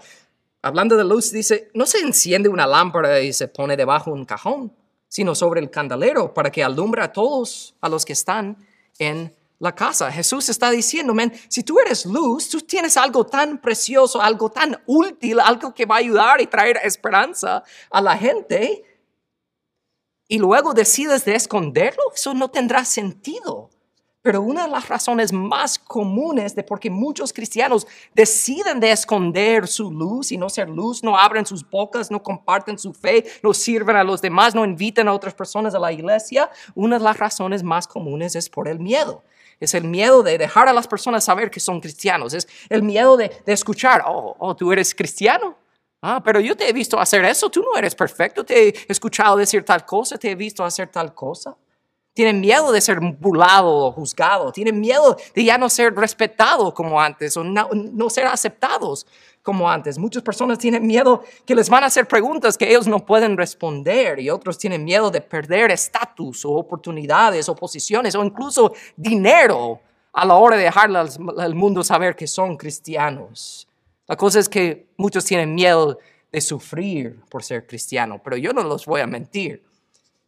Hablando 0.61 0.97
de 0.97 1.03
luz, 1.03 1.31
dice, 1.31 1.69
no 1.73 1.85
se 1.85 1.99
enciende 1.99 2.49
una 2.49 2.65
lámpara 2.65 3.21
y 3.21 3.31
se 3.31 3.47
pone 3.47 3.77
debajo 3.77 4.11
de 4.11 4.17
un 4.17 4.25
cajón, 4.25 4.73
sino 5.07 5.35
sobre 5.35 5.61
el 5.61 5.69
candelero 5.69 6.33
para 6.33 6.51
que 6.51 6.63
alumbre 6.63 7.03
a 7.03 7.13
todos 7.13 7.75
a 7.81 7.89
los 7.89 8.03
que 8.03 8.13
están 8.13 8.57
en 8.97 9.31
la 9.59 9.73
casa. 9.73 10.11
Jesús 10.11 10.49
está 10.49 10.71
diciendo, 10.71 11.13
men, 11.13 11.31
si 11.47 11.63
tú 11.63 11.79
eres 11.79 12.05
luz, 12.05 12.49
tú 12.49 12.61
tienes 12.61 12.97
algo 12.97 13.25
tan 13.25 13.59
precioso, 13.59 14.19
algo 14.19 14.49
tan 14.49 14.81
útil, 14.87 15.39
algo 15.39 15.73
que 15.73 15.85
va 15.85 15.95
a 15.95 15.99
ayudar 15.99 16.41
y 16.41 16.47
traer 16.47 16.79
esperanza 16.83 17.63
a 17.91 18.01
la 18.01 18.17
gente 18.17 18.83
y 20.27 20.39
luego 20.39 20.73
decides 20.73 21.25
de 21.25 21.35
esconderlo, 21.35 22.03
eso 22.13 22.33
no 22.33 22.49
tendrá 22.49 22.85
sentido. 22.85 23.69
Pero 24.25 24.41
una 24.41 24.63
de 24.63 24.71
las 24.71 24.89
razones 24.89 25.31
más 25.31 25.77
comunes 25.77 26.55
de 26.55 26.63
por 26.63 26.79
qué 26.79 26.89
muchos 26.89 27.31
cristianos 27.31 27.85
deciden 28.15 28.79
de 28.79 28.89
esconder 28.89 29.67
su 29.67 29.91
luz 29.91 30.31
y 30.31 30.37
no 30.37 30.49
ser 30.49 30.67
luz, 30.67 31.03
no 31.03 31.15
abren 31.15 31.45
sus 31.45 31.69
bocas, 31.69 32.09
no 32.09 32.23
comparten 32.23 32.79
su 32.79 32.91
fe, 32.91 33.23
no 33.43 33.53
sirven 33.53 33.95
a 33.95 34.03
los 34.03 34.23
demás, 34.23 34.55
no 34.55 34.65
invitan 34.65 35.07
a 35.07 35.13
otras 35.13 35.35
personas 35.35 35.75
a 35.75 35.79
la 35.79 35.91
iglesia, 35.91 36.49
una 36.73 36.97
de 36.97 37.03
las 37.03 37.19
razones 37.19 37.61
más 37.61 37.85
comunes 37.85 38.35
es 38.35 38.49
por 38.49 38.67
el 38.67 38.79
miedo. 38.79 39.21
Es 39.59 39.75
el 39.75 39.83
miedo 39.83 40.23
de 40.23 40.39
dejar 40.39 40.67
a 40.67 40.73
las 40.73 40.87
personas 40.87 41.23
saber 41.23 41.51
que 41.51 41.59
son 41.59 41.79
cristianos. 41.79 42.33
Es 42.33 42.47
el 42.69 42.81
miedo 42.81 43.17
de, 43.17 43.31
de 43.45 43.53
escuchar, 43.53 44.03
oh, 44.07 44.35
oh, 44.39 44.55
tú 44.55 44.71
eres 44.71 44.95
cristiano. 44.95 45.55
Ah, 46.07 46.21
pero 46.23 46.39
yo 46.39 46.55
te 46.55 46.69
he 46.69 46.71
visto 46.71 46.99
hacer 46.99 47.25
eso, 47.25 47.49
tú 47.49 47.63
no 47.63 47.75
eres 47.75 47.95
perfecto, 47.95 48.45
te 48.45 48.67
he 48.67 48.75
escuchado 48.87 49.37
decir 49.37 49.65
tal 49.65 49.83
cosa, 49.83 50.19
te 50.19 50.29
he 50.29 50.35
visto 50.35 50.63
hacer 50.63 50.87
tal 50.89 51.15
cosa. 51.15 51.57
Tienen 52.13 52.39
miedo 52.39 52.71
de 52.71 52.79
ser 52.79 52.99
burlado 52.99 53.75
o 53.75 53.91
juzgado, 53.91 54.51
tienen 54.51 54.79
miedo 54.79 55.17
de 55.33 55.43
ya 55.43 55.57
no 55.57 55.67
ser 55.67 55.95
respetado 55.95 56.75
como 56.75 57.01
antes 57.01 57.35
o 57.37 57.43
no, 57.43 57.69
no 57.73 58.11
ser 58.11 58.27
aceptados 58.27 59.07
como 59.41 59.67
antes. 59.67 59.97
Muchas 59.97 60.21
personas 60.21 60.59
tienen 60.59 60.85
miedo 60.85 61.23
que 61.43 61.55
les 61.55 61.71
van 61.71 61.83
a 61.83 61.87
hacer 61.87 62.07
preguntas 62.07 62.55
que 62.55 62.69
ellos 62.69 62.85
no 62.85 63.03
pueden 63.03 63.35
responder 63.35 64.19
y 64.19 64.29
otros 64.29 64.59
tienen 64.59 64.83
miedo 64.83 65.09
de 65.09 65.21
perder 65.21 65.71
estatus 65.71 66.45
o 66.45 66.51
oportunidades 66.51 67.49
o 67.49 67.55
posiciones 67.55 68.13
o 68.13 68.23
incluso 68.23 68.73
dinero 68.95 69.79
a 70.13 70.23
la 70.23 70.35
hora 70.35 70.55
de 70.55 70.65
dejar 70.65 70.95
al 70.95 71.55
mundo 71.55 71.83
saber 71.83 72.15
que 72.15 72.27
son 72.27 72.57
cristianos. 72.57 73.67
La 74.07 74.15
cosa 74.15 74.39
es 74.39 74.49
que 74.49 74.87
muchos 74.97 75.25
tienen 75.25 75.55
miedo 75.55 75.97
de 76.31 76.41
sufrir 76.41 77.19
por 77.29 77.43
ser 77.43 77.65
cristiano, 77.65 78.21
pero 78.23 78.37
yo 78.37 78.53
no 78.53 78.63
los 78.63 78.85
voy 78.85 79.01
a 79.01 79.07
mentir. 79.07 79.63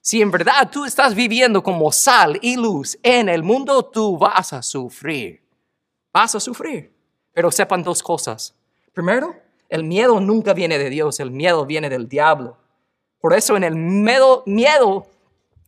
Si 0.01 0.21
en 0.21 0.31
verdad 0.31 0.69
tú 0.71 0.85
estás 0.85 1.13
viviendo 1.13 1.61
como 1.61 1.91
sal 1.91 2.39
y 2.41 2.55
luz 2.55 2.97
en 3.03 3.27
el 3.27 3.43
mundo, 3.43 3.83
tú 3.85 4.17
vas 4.17 4.53
a 4.53 4.63
sufrir. 4.63 5.43
Vas 6.13 6.33
a 6.33 6.39
sufrir. 6.39 6.93
Pero 7.33 7.51
sepan 7.51 7.83
dos 7.83 8.01
cosas. 8.01 8.55
Primero, 8.93 9.35
el 9.69 9.83
miedo 9.83 10.19
nunca 10.19 10.53
viene 10.53 10.77
de 10.77 10.89
Dios, 10.89 11.19
el 11.19 11.31
miedo 11.31 11.65
viene 11.65 11.89
del 11.89 12.07
diablo. 12.07 12.57
Por 13.19 13.33
eso 13.33 13.57
en 13.57 13.63
el 13.63 13.75
miedo, 13.75 14.43
miedo, 14.45 15.07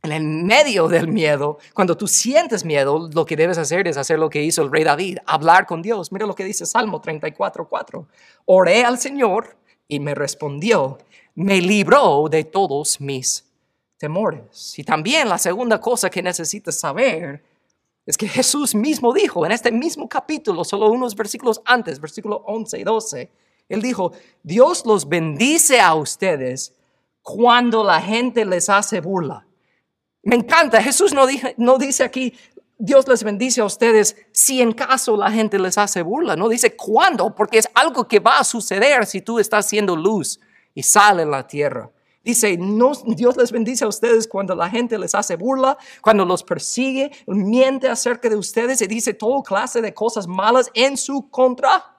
en 0.01 0.12
el 0.12 0.23
medio 0.23 0.88
del 0.88 1.07
miedo, 1.07 1.57
cuando 1.73 1.97
tú 1.97 2.07
sientes 2.07 2.63
miedo, 2.63 3.09
lo 3.13 3.25
que 3.25 3.35
debes 3.35 3.57
hacer 3.57 3.88
es 3.88 3.97
hacer 3.97 4.17
lo 4.17 4.29
que 4.29 4.41
hizo 4.41 4.62
el 4.62 4.71
rey 4.71 4.83
David, 4.83 5.17
hablar 5.25 5.65
con 5.65 5.81
Dios. 5.81 6.12
Mira 6.12 6.25
lo 6.25 6.35
que 6.35 6.45
dice 6.45 6.65
Salmo 6.65 7.01
34.4. 7.01 8.05
Oré 8.45 8.85
al 8.85 8.97
Señor 8.97 9.57
y 9.88 9.99
me 9.99 10.15
respondió, 10.15 10.97
me 11.35 11.62
libró 11.62 12.27
de 12.29 12.45
todos 12.45 13.01
mis 13.01 13.45
temores. 13.97 14.79
Y 14.79 14.83
también 14.83 15.27
la 15.27 15.38
segunda 15.38 15.81
cosa 15.81 16.09
que 16.09 16.23
necesitas 16.23 16.79
saber 16.79 17.43
es 18.05 18.17
que 18.17 18.27
Jesús 18.27 18.73
mismo 18.73 19.13
dijo 19.13 19.45
en 19.45 19.51
este 19.51 19.71
mismo 19.71 20.07
capítulo, 20.07 20.63
solo 20.63 20.89
unos 20.89 21.15
versículos 21.15 21.62
antes, 21.65 21.99
versículo 21.99 22.38
11 22.47 22.79
y 22.79 22.83
12, 22.83 23.31
él 23.67 23.81
dijo, 23.81 24.13
Dios 24.41 24.85
los 24.85 25.07
bendice 25.07 25.79
a 25.79 25.93
ustedes 25.93 26.73
cuando 27.21 27.83
la 27.83 28.01
gente 28.01 28.45
les 28.45 28.69
hace 28.69 29.01
burla. 29.01 29.45
Me 30.23 30.36
encanta, 30.36 30.82
Jesús 30.82 31.13
no, 31.13 31.77
dice 31.77 32.03
aquí, 32.03 32.34
Dios 32.77 33.08
les 33.08 33.23
bendice 33.23 33.62
a 33.62 33.65
ustedes 33.65 34.15
si 34.32 34.62
en 34.62 34.73
caso 34.73 35.17
la 35.17 35.32
gente 35.32 35.58
les 35.60 35.77
hace 35.77 36.01
burla. 36.01 36.36
No 36.36 36.49
dice 36.49 36.75
cuándo, 36.75 37.34
porque 37.36 37.58
es 37.58 37.69
algo 37.73 38.08
que 38.08 38.19
va 38.19 38.39
a 38.39 38.43
suceder 38.43 39.05
si 39.05 39.21
tú 39.21 39.39
estás 39.39 39.65
haciendo 39.65 39.95
luz 39.95 40.39
y 40.73 40.84
sale 40.84 41.23
en 41.23 41.32
la 41.32 41.47
tierra. 41.47 41.89
Dice, 42.23 42.58
no, 42.58 42.91
Dios 43.05 43.38
les 43.38 43.51
bendice 43.51 43.86
a 43.86 43.88
ustedes 43.88 44.27
cuando 44.27 44.53
la 44.53 44.69
gente 44.69 44.97
les 44.99 45.15
hace 45.15 45.36
burla, 45.36 45.77
cuando 46.01 46.25
los 46.25 46.43
persigue, 46.43 47.12
miente 47.27 47.88
acerca 47.88 48.29
de 48.29 48.36
ustedes 48.36 48.82
y 48.82 48.88
dice 48.88 49.13
todo 49.13 49.41
clase 49.41 49.82
de 49.82 49.93
cosas 49.93 50.27
malas 50.27 50.69
en 50.73 50.97
su 50.97 51.29
contra, 51.29 51.97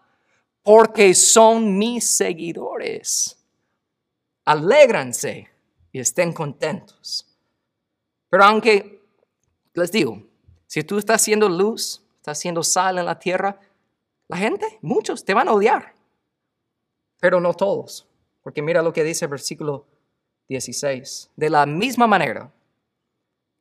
porque 0.62 1.14
son 1.14 1.78
mis 1.78 2.06
seguidores 2.06 3.40
alégranse 4.50 5.48
y 5.92 6.00
estén 6.00 6.32
contentos. 6.32 7.26
Pero 8.30 8.44
aunque, 8.44 9.02
les 9.74 9.92
digo, 9.92 10.22
si 10.66 10.82
tú 10.82 10.98
estás 10.98 11.20
haciendo 11.20 11.48
luz, 11.48 12.02
estás 12.16 12.38
haciendo 12.38 12.62
sal 12.62 12.98
en 12.98 13.04
la 13.04 13.18
tierra, 13.18 13.60
la 14.28 14.36
gente, 14.36 14.78
muchos 14.80 15.24
te 15.24 15.34
van 15.34 15.48
a 15.48 15.52
odiar, 15.52 15.94
pero 17.20 17.40
no 17.40 17.52
todos. 17.52 18.06
Porque 18.42 18.62
mira 18.62 18.80
lo 18.80 18.92
que 18.92 19.04
dice 19.04 19.26
el 19.26 19.32
versículo 19.32 19.84
16. 20.48 21.30
De 21.36 21.50
la 21.50 21.66
misma 21.66 22.06
manera 22.06 22.50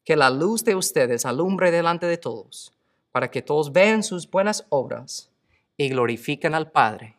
que 0.06 0.16
la 0.16 0.30
luz 0.30 0.64
de 0.64 0.76
ustedes 0.76 1.26
alumbre 1.26 1.72
delante 1.72 2.06
de 2.06 2.18
todos, 2.18 2.74
para 3.12 3.30
que 3.30 3.42
todos 3.42 3.74
vean 3.74 4.04
sus 4.04 4.30
buenas 4.30 4.66
obras 4.70 5.30
y 5.76 5.90
glorifiquen 5.90 6.56
al 6.56 6.72
Padre 6.72 7.18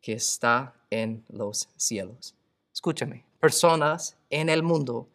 que 0.00 0.14
está 0.14 0.74
en 0.90 1.24
los 1.28 1.68
cielos 1.76 2.34
escúchame, 2.80 3.26
personas 3.38 4.16
en 4.30 4.48
el 4.48 4.62
mundo 4.62 5.06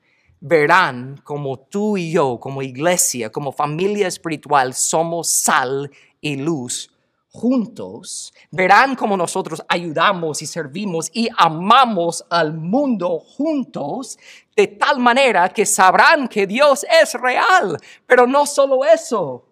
verán 0.47 1.19
como 1.23 1.58
tú 1.58 1.97
y 1.97 2.12
yo, 2.12 2.39
como 2.39 2.62
iglesia, 2.62 3.31
como 3.31 3.51
familia 3.51 4.08
espiritual, 4.08 4.75
somos 4.75 5.27
sal 5.27 5.89
y 6.21 6.36
luz 6.36 6.91
juntos, 7.29 8.31
verán 8.51 8.95
como 8.95 9.17
nosotros 9.17 9.62
ayudamos 9.67 10.43
y 10.43 10.45
servimos 10.45 11.10
y 11.12 11.27
amamos 11.36 12.23
al 12.29 12.53
mundo 12.53 13.19
juntos, 13.19 14.19
de 14.55 14.67
tal 14.67 14.99
manera 14.99 15.49
que 15.49 15.65
sabrán 15.65 16.27
que 16.27 16.45
Dios 16.45 16.86
es 17.01 17.13
real. 17.15 17.77
Pero 18.05 18.27
no 18.27 18.45
solo 18.45 18.86
eso, 18.86 19.47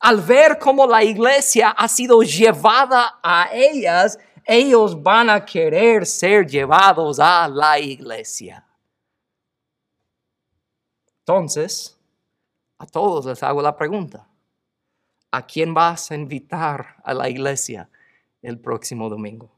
al 0.00 0.20
ver 0.20 0.58
cómo 0.58 0.86
la 0.86 1.02
iglesia 1.02 1.70
ha 1.70 1.88
sido 1.88 2.22
llevada 2.22 3.18
a 3.22 3.48
ellas, 3.52 4.18
ellos 4.44 5.02
van 5.02 5.30
a 5.30 5.44
querer 5.46 6.04
ser 6.04 6.46
llevados 6.46 7.18
a 7.18 7.48
la 7.48 7.78
iglesia. 7.78 8.66
Entonces, 11.30 11.96
a 12.76 12.86
todos 12.86 13.24
les 13.24 13.40
hago 13.44 13.62
la 13.62 13.76
pregunta. 13.76 14.26
¿A 15.30 15.46
quién 15.46 15.72
vas 15.72 16.10
a 16.10 16.16
invitar 16.16 16.96
a 17.04 17.14
la 17.14 17.28
iglesia 17.28 17.88
el 18.42 18.58
próximo 18.58 19.08
domingo? 19.08 19.48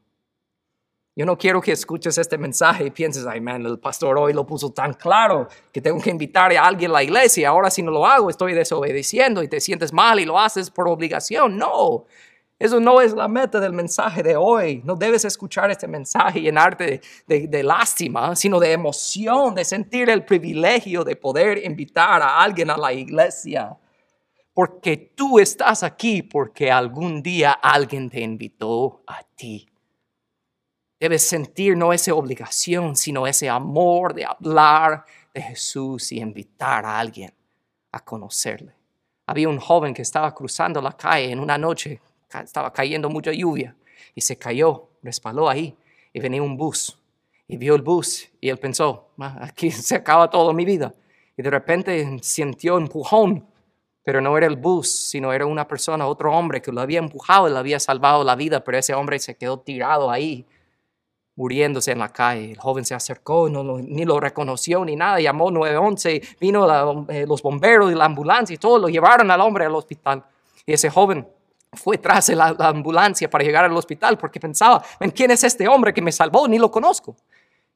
Yo 1.15 1.25
no 1.25 1.35
quiero 1.35 1.61
que 1.61 1.71
escuches 1.71 2.15
este 2.19 2.37
mensaje 2.37 2.85
y 2.85 2.91
pienses, 2.91 3.25
ay, 3.25 3.41
man, 3.41 3.65
el 3.65 3.79
pastor 3.79 4.19
hoy 4.19 4.33
lo 4.33 4.45
puso 4.45 4.71
tan 4.71 4.93
claro 4.93 5.47
que 5.71 5.81
tengo 5.81 5.99
que 5.99 6.11
invitar 6.11 6.55
a 6.55 6.63
alguien 6.63 6.91
a 6.91 6.93
la 6.93 7.03
iglesia. 7.03 7.49
Ahora 7.49 7.71
si 7.71 7.81
no 7.81 7.89
lo 7.89 8.05
hago, 8.05 8.29
estoy 8.29 8.53
desobedeciendo 8.53 9.41
y 9.41 9.47
te 9.47 9.59
sientes 9.59 9.91
mal 9.91 10.19
y 10.19 10.25
lo 10.25 10.39
haces 10.39 10.69
por 10.69 10.87
obligación. 10.87 11.57
No, 11.57 12.05
eso 12.63 12.79
no 12.79 13.01
es 13.01 13.11
la 13.11 13.27
meta 13.27 13.59
del 13.59 13.73
mensaje 13.73 14.23
de 14.23 14.37
hoy. 14.37 14.81
No 14.85 14.95
debes 14.95 15.25
escuchar 15.25 15.69
este 15.69 15.85
mensaje 15.85 16.39
y 16.39 16.43
llenarte 16.43 17.01
de, 17.27 17.47
de, 17.49 17.61
lástima, 17.61 18.37
sino 18.37 18.57
de 18.57 18.71
emoción, 18.71 19.53
de 19.53 19.65
sentir 19.65 20.09
el 20.09 20.23
privilegio 20.23 21.03
de 21.03 21.17
poder 21.17 21.57
invitar 21.65 22.21
a 22.21 22.41
alguien 22.41 22.69
a 22.69 22.77
la 22.77 22.93
iglesia. 22.93 23.77
Porque 24.53 24.95
tú 25.13 25.39
estás 25.39 25.83
aquí 25.83 26.23
porque 26.23 26.71
algún 26.71 27.21
día 27.21 27.51
alguien 27.51 28.09
te 28.09 28.21
invitó 28.21 29.03
a 29.07 29.21
ti. 29.35 29.67
Debes 30.97 31.27
sentir 31.27 31.75
no 31.75 31.91
esa 31.91 32.15
obligación, 32.15 32.95
sino 32.95 33.27
ese 33.27 33.49
amor 33.49 34.13
de 34.13 34.23
hablar 34.23 35.03
de 35.33 35.41
Jesús 35.41 36.13
y 36.13 36.21
invitar 36.21 36.85
a 36.85 36.97
alguien 36.97 37.33
a 37.91 37.99
conocerle. 37.99 38.73
Había 39.27 39.49
un 39.49 39.59
joven 39.59 39.93
que 39.93 40.01
estaba 40.01 40.33
cruzando 40.33 40.81
la 40.81 40.93
calle 40.93 41.29
en 41.29 41.41
una 41.41 41.57
noche 41.57 41.99
estaba 42.41 42.71
cayendo 42.73 43.09
mucha 43.09 43.31
lluvia 43.31 43.75
y 44.15 44.21
se 44.21 44.37
cayó, 44.37 44.89
resbaló 45.01 45.49
ahí 45.49 45.75
y 46.13 46.19
venía 46.19 46.41
un 46.41 46.57
bus 46.57 46.97
y 47.47 47.57
vio 47.57 47.75
el 47.75 47.81
bus 47.81 48.29
y 48.39 48.49
él 48.49 48.57
pensó, 48.57 49.09
aquí 49.39 49.71
se 49.71 49.95
acaba 49.95 50.29
toda 50.29 50.53
mi 50.53 50.65
vida. 50.65 50.93
Y 51.35 51.41
de 51.41 51.49
repente 51.49 52.19
sintió 52.21 52.77
empujón, 52.77 53.45
pero 54.03 54.21
no 54.21 54.37
era 54.37 54.45
el 54.47 54.55
bus, 54.55 54.89
sino 54.89 55.33
era 55.33 55.45
una 55.45 55.67
persona, 55.67 56.05
otro 56.05 56.31
hombre 56.31 56.61
que 56.61 56.71
lo 56.71 56.81
había 56.81 56.99
empujado 56.99 57.47
y 57.47 57.51
le 57.51 57.57
había 57.57 57.79
salvado 57.79 58.23
la 58.23 58.35
vida, 58.35 58.63
pero 58.63 58.77
ese 58.77 58.93
hombre 58.93 59.17
se 59.19 59.35
quedó 59.35 59.59
tirado 59.59 60.11
ahí, 60.11 60.45
muriéndose 61.35 61.91
en 61.91 61.99
la 61.99 62.09
calle. 62.09 62.51
El 62.51 62.59
joven 62.59 62.85
se 62.85 62.93
acercó, 62.93 63.49
no, 63.49 63.63
ni 63.79 64.05
lo 64.05 64.19
reconoció 64.19 64.85
ni 64.85 64.95
nada, 64.95 65.19
llamó 65.19 65.49
911, 65.49 66.21
vino 66.39 67.07
eh, 67.09 67.25
los 67.27 67.41
bomberos 67.41 67.91
y 67.91 67.95
la 67.95 68.05
ambulancia 68.05 68.53
y 68.53 68.57
todo, 68.57 68.77
lo 68.77 68.89
llevaron 68.89 69.31
al 69.31 69.41
hombre 69.41 69.65
al 69.65 69.75
hospital. 69.75 70.23
Y 70.65 70.73
ese 70.73 70.89
joven 70.89 71.27
fue 71.73 71.97
tras 71.97 72.29
la, 72.29 72.55
ambulancia 72.59 73.29
para 73.29 73.43
llegar 73.43 73.65
al 73.65 73.75
hospital 73.75 74.17
porque 74.17 74.39
pensaba, 74.39 74.83
¿quién 75.13 75.31
es 75.31 75.43
este 75.43 75.67
hombre 75.67 75.93
que 75.93 76.01
me 76.01 76.11
salvó? 76.11 76.47
Ni 76.47 76.57
lo 76.57 76.71
conozco. 76.71 77.15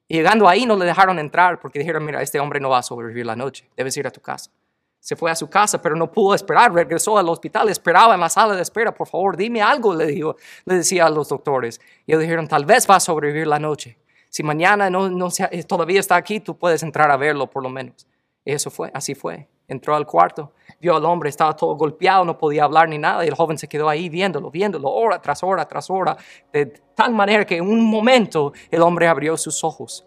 Y 0.07 0.15
llegando 0.15 0.47
ahí 0.47 0.65
no 0.65 0.75
le 0.75 0.85
dejaron 0.85 1.19
entrar 1.19 1.59
porque 1.59 1.79
dijeron, 1.79 2.05
mira, 2.05 2.21
este 2.21 2.39
hombre 2.39 2.59
no 2.59 2.69
va 2.69 2.79
a 2.79 2.83
sobrevivir 2.83 3.25
la 3.25 3.35
noche, 3.35 3.69
debes 3.75 3.95
ir 3.97 4.07
a 4.07 4.11
tu 4.11 4.21
casa. 4.21 4.51
Se 4.99 5.15
fue 5.15 5.31
a 5.31 5.35
su 5.35 5.49
casa, 5.49 5.81
pero 5.81 5.95
no 5.95 6.11
pudo 6.11 6.33
esperar, 6.33 6.73
regresó 6.73 7.17
al 7.17 7.29
hospital, 7.29 7.69
esperaba 7.69 8.15
en 8.15 8.19
la 8.19 8.29
sala 8.29 8.55
de 8.55 8.61
espera, 8.61 8.93
por 8.93 9.07
favor, 9.07 9.37
dime 9.37 9.61
algo, 9.61 9.93
le, 9.93 10.07
dijo, 10.07 10.35
le 10.65 10.75
decía 10.75 11.05
a 11.05 11.09
los 11.09 11.29
doctores. 11.29 11.79
Y 12.05 12.11
ellos 12.11 12.21
dijeron, 12.21 12.47
tal 12.47 12.65
vez 12.65 12.89
va 12.89 12.95
a 12.95 12.99
sobrevivir 12.99 13.47
la 13.47 13.59
noche. 13.59 13.97
Si 14.29 14.43
mañana 14.43 14.89
no, 14.89 15.09
no 15.09 15.29
todavía 15.67 15.99
está 15.99 16.15
aquí, 16.15 16.39
tú 16.39 16.57
puedes 16.57 16.83
entrar 16.83 17.09
a 17.11 17.17
verlo 17.17 17.49
por 17.49 17.63
lo 17.63 17.69
menos. 17.69 18.07
Y 18.43 18.51
eso 18.51 18.69
fue, 18.69 18.91
así 18.93 19.15
fue. 19.15 19.47
Entró 19.67 19.95
al 19.95 20.05
cuarto, 20.05 20.53
vio 20.79 20.95
al 20.95 21.05
hombre, 21.05 21.29
estaba 21.29 21.55
todo 21.55 21.75
golpeado, 21.75 22.23
no 22.23 22.37
podía 22.37 22.63
hablar 22.63 22.87
ni 22.89 22.97
nada, 22.97 23.25
y 23.25 23.27
el 23.27 23.35
joven 23.35 23.57
se 23.57 23.67
quedó 23.67 23.89
ahí 23.89 24.09
viéndolo, 24.09 24.51
viéndolo, 24.51 24.89
hora 24.89 25.19
tras 25.21 25.43
hora 25.43 25.65
tras 25.67 25.89
hora, 25.89 26.15
de 26.53 26.67
tal 26.95 27.13
manera 27.13 27.45
que 27.45 27.57
en 27.57 27.67
un 27.67 27.83
momento 27.83 28.53
el 28.69 28.81
hombre 28.81 29.07
abrió 29.07 29.37
sus 29.37 29.63
ojos 29.63 30.05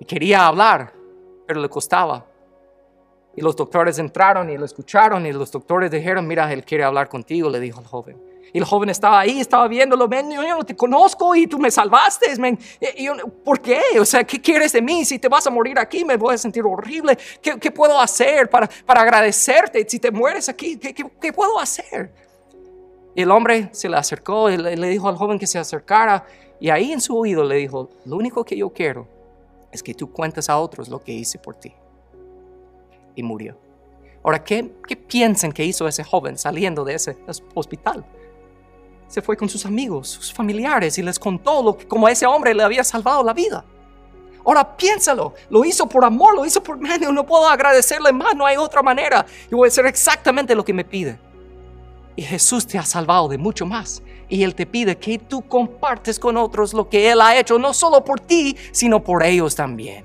y 0.00 0.04
quería 0.04 0.46
hablar, 0.46 0.92
pero 1.46 1.60
le 1.60 1.68
costaba. 1.68 2.24
Y 3.34 3.40
los 3.40 3.54
doctores 3.54 3.98
entraron 3.98 4.50
y 4.50 4.56
lo 4.56 4.64
escucharon 4.64 5.24
y 5.26 5.32
los 5.32 5.50
doctores 5.52 5.90
dijeron, 5.90 6.26
mira, 6.26 6.52
él 6.52 6.64
quiere 6.64 6.84
hablar 6.84 7.08
contigo, 7.08 7.48
le 7.48 7.60
dijo 7.60 7.80
el 7.80 7.86
joven. 7.86 8.27
Y 8.52 8.58
el 8.58 8.64
joven 8.64 8.88
estaba 8.88 9.20
ahí, 9.20 9.40
estaba 9.40 9.68
viéndolo, 9.68 10.08
ven, 10.08 10.30
yo, 10.30 10.42
no 10.42 10.64
te 10.64 10.74
conozco 10.74 11.34
y 11.34 11.46
tú 11.46 11.58
me 11.58 11.70
salvaste, 11.70 12.26
¿por 13.44 13.60
qué? 13.60 13.80
O 14.00 14.04
sea, 14.04 14.24
¿qué 14.24 14.40
quieres 14.40 14.72
de 14.72 14.80
mí? 14.80 15.04
Si 15.04 15.18
te 15.18 15.28
vas 15.28 15.46
a 15.46 15.50
morir 15.50 15.78
aquí, 15.78 16.04
me 16.04 16.16
voy 16.16 16.34
a 16.34 16.38
sentir 16.38 16.64
horrible. 16.64 17.18
¿Qué, 17.42 17.70
puedo 17.70 18.00
hacer 18.00 18.48
para, 18.48 18.68
agradecerte? 18.86 19.84
Si 19.88 19.98
te 19.98 20.10
mueres 20.10 20.48
aquí, 20.48 20.78
¿qué, 20.78 21.32
puedo 21.32 21.58
hacer? 21.58 22.12
El 23.14 23.30
hombre 23.30 23.68
se 23.72 23.88
le 23.88 23.96
acercó 23.96 24.48
y 24.50 24.56
le, 24.56 24.76
le 24.76 24.88
dijo 24.88 25.08
al 25.08 25.16
joven 25.16 25.38
que 25.38 25.46
se 25.46 25.58
acercara 25.58 26.24
y 26.60 26.70
ahí 26.70 26.92
en 26.92 27.00
su 27.00 27.16
oído 27.16 27.44
le 27.44 27.56
dijo, 27.56 27.90
lo 28.04 28.16
único 28.16 28.44
que 28.44 28.56
yo 28.56 28.70
quiero 28.70 29.06
es 29.70 29.82
que 29.82 29.94
tú 29.94 30.10
cuentes 30.12 30.48
a 30.48 30.58
otros 30.58 30.88
lo 30.88 31.02
que 31.02 31.12
hice 31.12 31.38
por 31.38 31.54
ti. 31.54 31.72
Y 33.14 33.22
murió. 33.22 33.56
Ahora, 34.22 34.42
¿qué, 34.42 34.72
¿qué 34.86 34.96
piensan 34.96 35.52
que 35.52 35.64
hizo 35.64 35.86
ese 35.86 36.04
joven 36.04 36.38
saliendo 36.38 36.84
de 36.84 36.94
ese 36.94 37.16
hospital? 37.54 38.04
Se 39.08 39.22
fue 39.22 39.36
con 39.36 39.48
sus 39.48 39.64
amigos, 39.66 40.08
sus 40.08 40.32
familiares 40.32 40.98
y 40.98 41.02
les 41.02 41.18
contó 41.18 41.62
lo 41.62 41.78
como 41.88 42.08
ese 42.08 42.26
hombre 42.26 42.54
le 42.54 42.62
había 42.62 42.84
salvado 42.84 43.24
la 43.24 43.32
vida. 43.32 43.64
Ahora 44.44 44.76
piénsalo, 44.76 45.34
lo 45.50 45.64
hizo 45.64 45.88
por 45.88 46.04
amor, 46.04 46.34
lo 46.34 46.44
hizo 46.44 46.62
por 46.62 46.78
medio, 46.88 47.10
no 47.10 47.24
puedo 47.26 47.48
agradecerle 47.48 48.12
más, 48.12 48.36
no 48.36 48.46
hay 48.46 48.56
otra 48.56 48.82
manera. 48.82 49.26
Yo 49.50 49.56
voy 49.56 49.66
a 49.66 49.68
hacer 49.68 49.86
exactamente 49.86 50.54
lo 50.54 50.64
que 50.64 50.72
me 50.72 50.84
pide. 50.84 51.18
Y 52.16 52.22
Jesús 52.22 52.66
te 52.66 52.78
ha 52.78 52.84
salvado 52.84 53.28
de 53.28 53.38
mucho 53.38 53.64
más. 53.64 54.02
Y 54.28 54.42
Él 54.42 54.54
te 54.54 54.66
pide 54.66 54.98
que 54.98 55.18
tú 55.18 55.42
compartes 55.42 56.18
con 56.18 56.36
otros 56.36 56.74
lo 56.74 56.88
que 56.88 57.10
Él 57.10 57.20
ha 57.20 57.38
hecho, 57.38 57.58
no 57.58 57.72
solo 57.72 58.04
por 58.04 58.20
ti, 58.20 58.56
sino 58.72 59.02
por 59.02 59.22
ellos 59.22 59.54
también. 59.54 60.04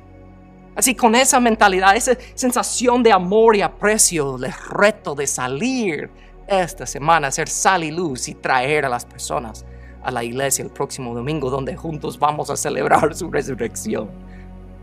Así 0.76 0.96
con 0.96 1.16
esa 1.16 1.40
mentalidad, 1.40 1.96
esa 1.96 2.18
sensación 2.34 3.04
de 3.04 3.12
amor 3.12 3.56
y 3.56 3.62
aprecio, 3.62 4.38
les 4.38 4.68
reto 4.68 5.14
de 5.14 5.28
salir 5.28 6.10
esta 6.48 6.86
semana, 6.86 7.28
hacer 7.28 7.50
sal 7.50 7.84
y 7.84 7.92
luz 7.92 8.28
y 8.28 8.36
traer 8.36 8.86
a 8.86 8.90
las 8.90 9.06
personas 9.06 9.66
a 10.04 10.12
la 10.12 10.24
iglesia 10.24 10.64
el 10.64 10.72
próximo 10.72 11.16
domingo 11.16 11.50
donde 11.50 11.76
juntos 11.76 12.20
vamos 12.20 12.50
a 12.50 12.58
celebrar 12.58 13.16
su 13.16 13.32
resurrección. 13.32 14.10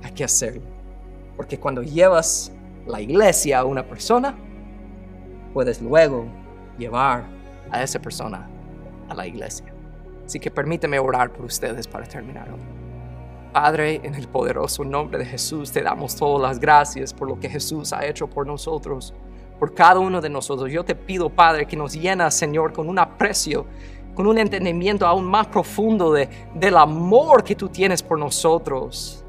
Hay 0.03 0.13
que 0.13 0.25
hacerlo. 0.25 0.63
Porque 1.37 1.59
cuando 1.59 1.83
llevas 1.83 2.51
la 2.87 3.01
iglesia 3.01 3.61
a 3.61 3.65
una 3.65 3.87
persona, 3.87 4.35
puedes 5.53 5.81
luego 5.83 6.27
llevar 6.79 7.25
a 7.71 7.83
esa 7.83 8.01
persona 8.01 8.49
a 9.09 9.15
la 9.15 9.27
iglesia. 9.27 9.67
Así 10.25 10.41
que 10.41 10.51
permíteme 10.51 10.99
orar 10.99 11.33
por 11.33 11.45
ustedes 11.45 11.87
para 11.87 12.07
terminar 12.07 12.49
Padre, 13.53 14.01
en 14.05 14.15
el 14.15 14.29
poderoso 14.29 14.85
nombre 14.85 15.19
de 15.19 15.25
Jesús, 15.25 15.73
te 15.73 15.83
damos 15.83 16.15
todas 16.15 16.41
las 16.41 16.61
gracias 16.61 17.13
por 17.13 17.29
lo 17.29 17.41
que 17.41 17.49
Jesús 17.49 17.93
ha 17.93 18.07
hecho 18.07 18.29
por 18.29 18.47
nosotros, 18.47 19.13
por 19.61 19.75
cada 19.75 20.01
uno 20.01 20.23
de 20.23 20.31
nosotros. 20.31 20.73
Yo 20.73 20.85
te 20.85 20.95
pido, 20.95 21.29
Padre, 21.29 21.67
que 21.67 21.77
nos 21.77 21.93
llenas, 21.93 22.35
Señor, 22.35 22.73
con 22.73 22.89
un 22.89 22.99
aprecio, 22.99 23.67
con 24.15 24.27
un 24.27 24.39
entendimiento 24.39 25.07
aún 25.07 25.27
más 25.27 25.47
profundo 25.49 26.13
de, 26.13 26.29
del 26.55 26.79
amor 26.79 27.45
que 27.45 27.55
tú 27.55 27.69
tienes 27.69 28.03
por 28.03 28.19
nosotros 28.19 29.23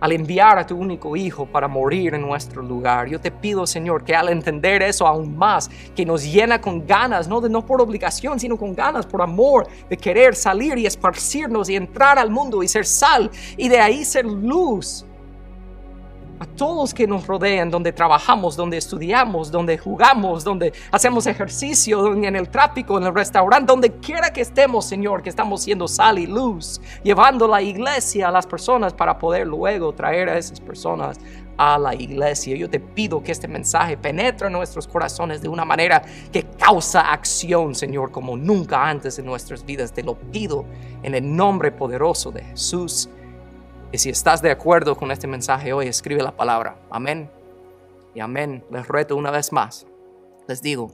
al 0.00 0.12
enviar 0.12 0.58
a 0.58 0.66
tu 0.66 0.76
único 0.76 1.16
Hijo 1.16 1.46
para 1.46 1.68
morir 1.68 2.14
en 2.14 2.22
nuestro 2.22 2.62
lugar. 2.62 3.08
Yo 3.08 3.20
te 3.20 3.30
pido, 3.30 3.66
Señor, 3.66 4.04
que 4.04 4.14
al 4.14 4.28
entender 4.30 4.82
eso 4.82 5.06
aún 5.06 5.36
más, 5.36 5.70
que 5.94 6.04
nos 6.04 6.24
llena 6.24 6.60
con 6.60 6.86
ganas, 6.86 7.28
no, 7.28 7.40
de, 7.40 7.48
no 7.48 7.64
por 7.64 7.80
obligación, 7.80 8.40
sino 8.40 8.56
con 8.56 8.74
ganas, 8.74 9.06
por 9.06 9.22
amor, 9.22 9.66
de 9.88 9.96
querer 9.96 10.34
salir 10.34 10.78
y 10.78 10.86
esparcirnos 10.86 11.68
y 11.68 11.76
entrar 11.76 12.18
al 12.18 12.30
mundo 12.30 12.62
y 12.62 12.68
ser 12.68 12.86
sal 12.86 13.30
y 13.56 13.68
de 13.68 13.78
ahí 13.78 14.04
ser 14.04 14.24
luz 14.24 15.04
a 16.38 16.46
todos 16.46 16.92
que 16.92 17.06
nos 17.06 17.26
rodean, 17.26 17.70
donde 17.70 17.92
trabajamos, 17.92 18.56
donde 18.56 18.76
estudiamos, 18.76 19.50
donde 19.50 19.78
jugamos, 19.78 20.44
donde 20.44 20.72
hacemos 20.90 21.26
ejercicio, 21.26 22.12
en 22.14 22.36
el 22.36 22.48
tráfico, 22.48 22.98
en 22.98 23.04
el 23.04 23.14
restaurante, 23.14 23.72
donde 23.72 23.92
quiera 23.92 24.32
que 24.32 24.40
estemos, 24.40 24.84
Señor, 24.84 25.22
que 25.22 25.30
estamos 25.30 25.62
siendo 25.62 25.88
sal 25.88 26.18
y 26.18 26.26
luz, 26.26 26.80
llevando 27.02 27.48
la 27.48 27.62
iglesia 27.62 28.28
a 28.28 28.30
las 28.30 28.46
personas 28.46 28.92
para 28.92 29.18
poder 29.18 29.46
luego 29.46 29.92
traer 29.92 30.28
a 30.28 30.38
esas 30.38 30.60
personas 30.60 31.18
a 31.56 31.78
la 31.78 31.94
iglesia. 31.94 32.56
Yo 32.56 32.68
te 32.68 32.80
pido 32.80 33.22
que 33.22 33.32
este 33.32 33.48
mensaje 33.48 33.96
penetre 33.96 34.46
en 34.46 34.52
nuestros 34.52 34.86
corazones 34.86 35.40
de 35.40 35.48
una 35.48 35.64
manera 35.64 36.02
que 36.32 36.44
causa 36.44 37.12
acción, 37.12 37.74
Señor, 37.74 38.10
como 38.10 38.36
nunca 38.36 38.88
antes 38.88 39.18
en 39.18 39.26
nuestras 39.26 39.64
vidas. 39.64 39.92
Te 39.92 40.02
lo 40.02 40.14
pido 40.14 40.64
en 41.02 41.14
el 41.14 41.34
nombre 41.34 41.72
poderoso 41.72 42.30
de 42.30 42.42
Jesús. 42.42 43.08
Y 43.92 43.98
si 43.98 44.10
estás 44.10 44.42
de 44.42 44.50
acuerdo 44.50 44.96
con 44.96 45.10
este 45.10 45.26
mensaje 45.26 45.72
hoy, 45.72 45.86
escribe 45.86 46.22
la 46.22 46.36
palabra. 46.36 46.76
Amén. 46.90 47.30
Y 48.14 48.20
amén. 48.20 48.64
Les 48.70 48.86
reto 48.88 49.14
una 49.16 49.30
vez 49.30 49.52
más. 49.52 49.86
Les 50.48 50.60
digo, 50.60 50.90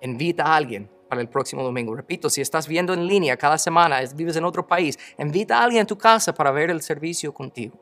invita 0.00 0.44
a 0.44 0.56
alguien 0.56 0.90
para 1.08 1.20
el 1.20 1.28
próximo 1.28 1.62
domingo. 1.62 1.94
Repito, 1.94 2.28
si 2.28 2.40
estás 2.40 2.66
viendo 2.66 2.92
en 2.94 3.06
línea 3.06 3.36
cada 3.36 3.58
semana, 3.58 4.00
vives 4.14 4.36
en 4.36 4.44
otro 4.44 4.66
país, 4.66 4.98
invita 5.18 5.58
a 5.58 5.64
alguien 5.64 5.82
a 5.82 5.86
tu 5.86 5.96
casa 5.96 6.34
para 6.34 6.50
ver 6.50 6.70
el 6.70 6.82
servicio 6.82 7.32
contigo. 7.32 7.78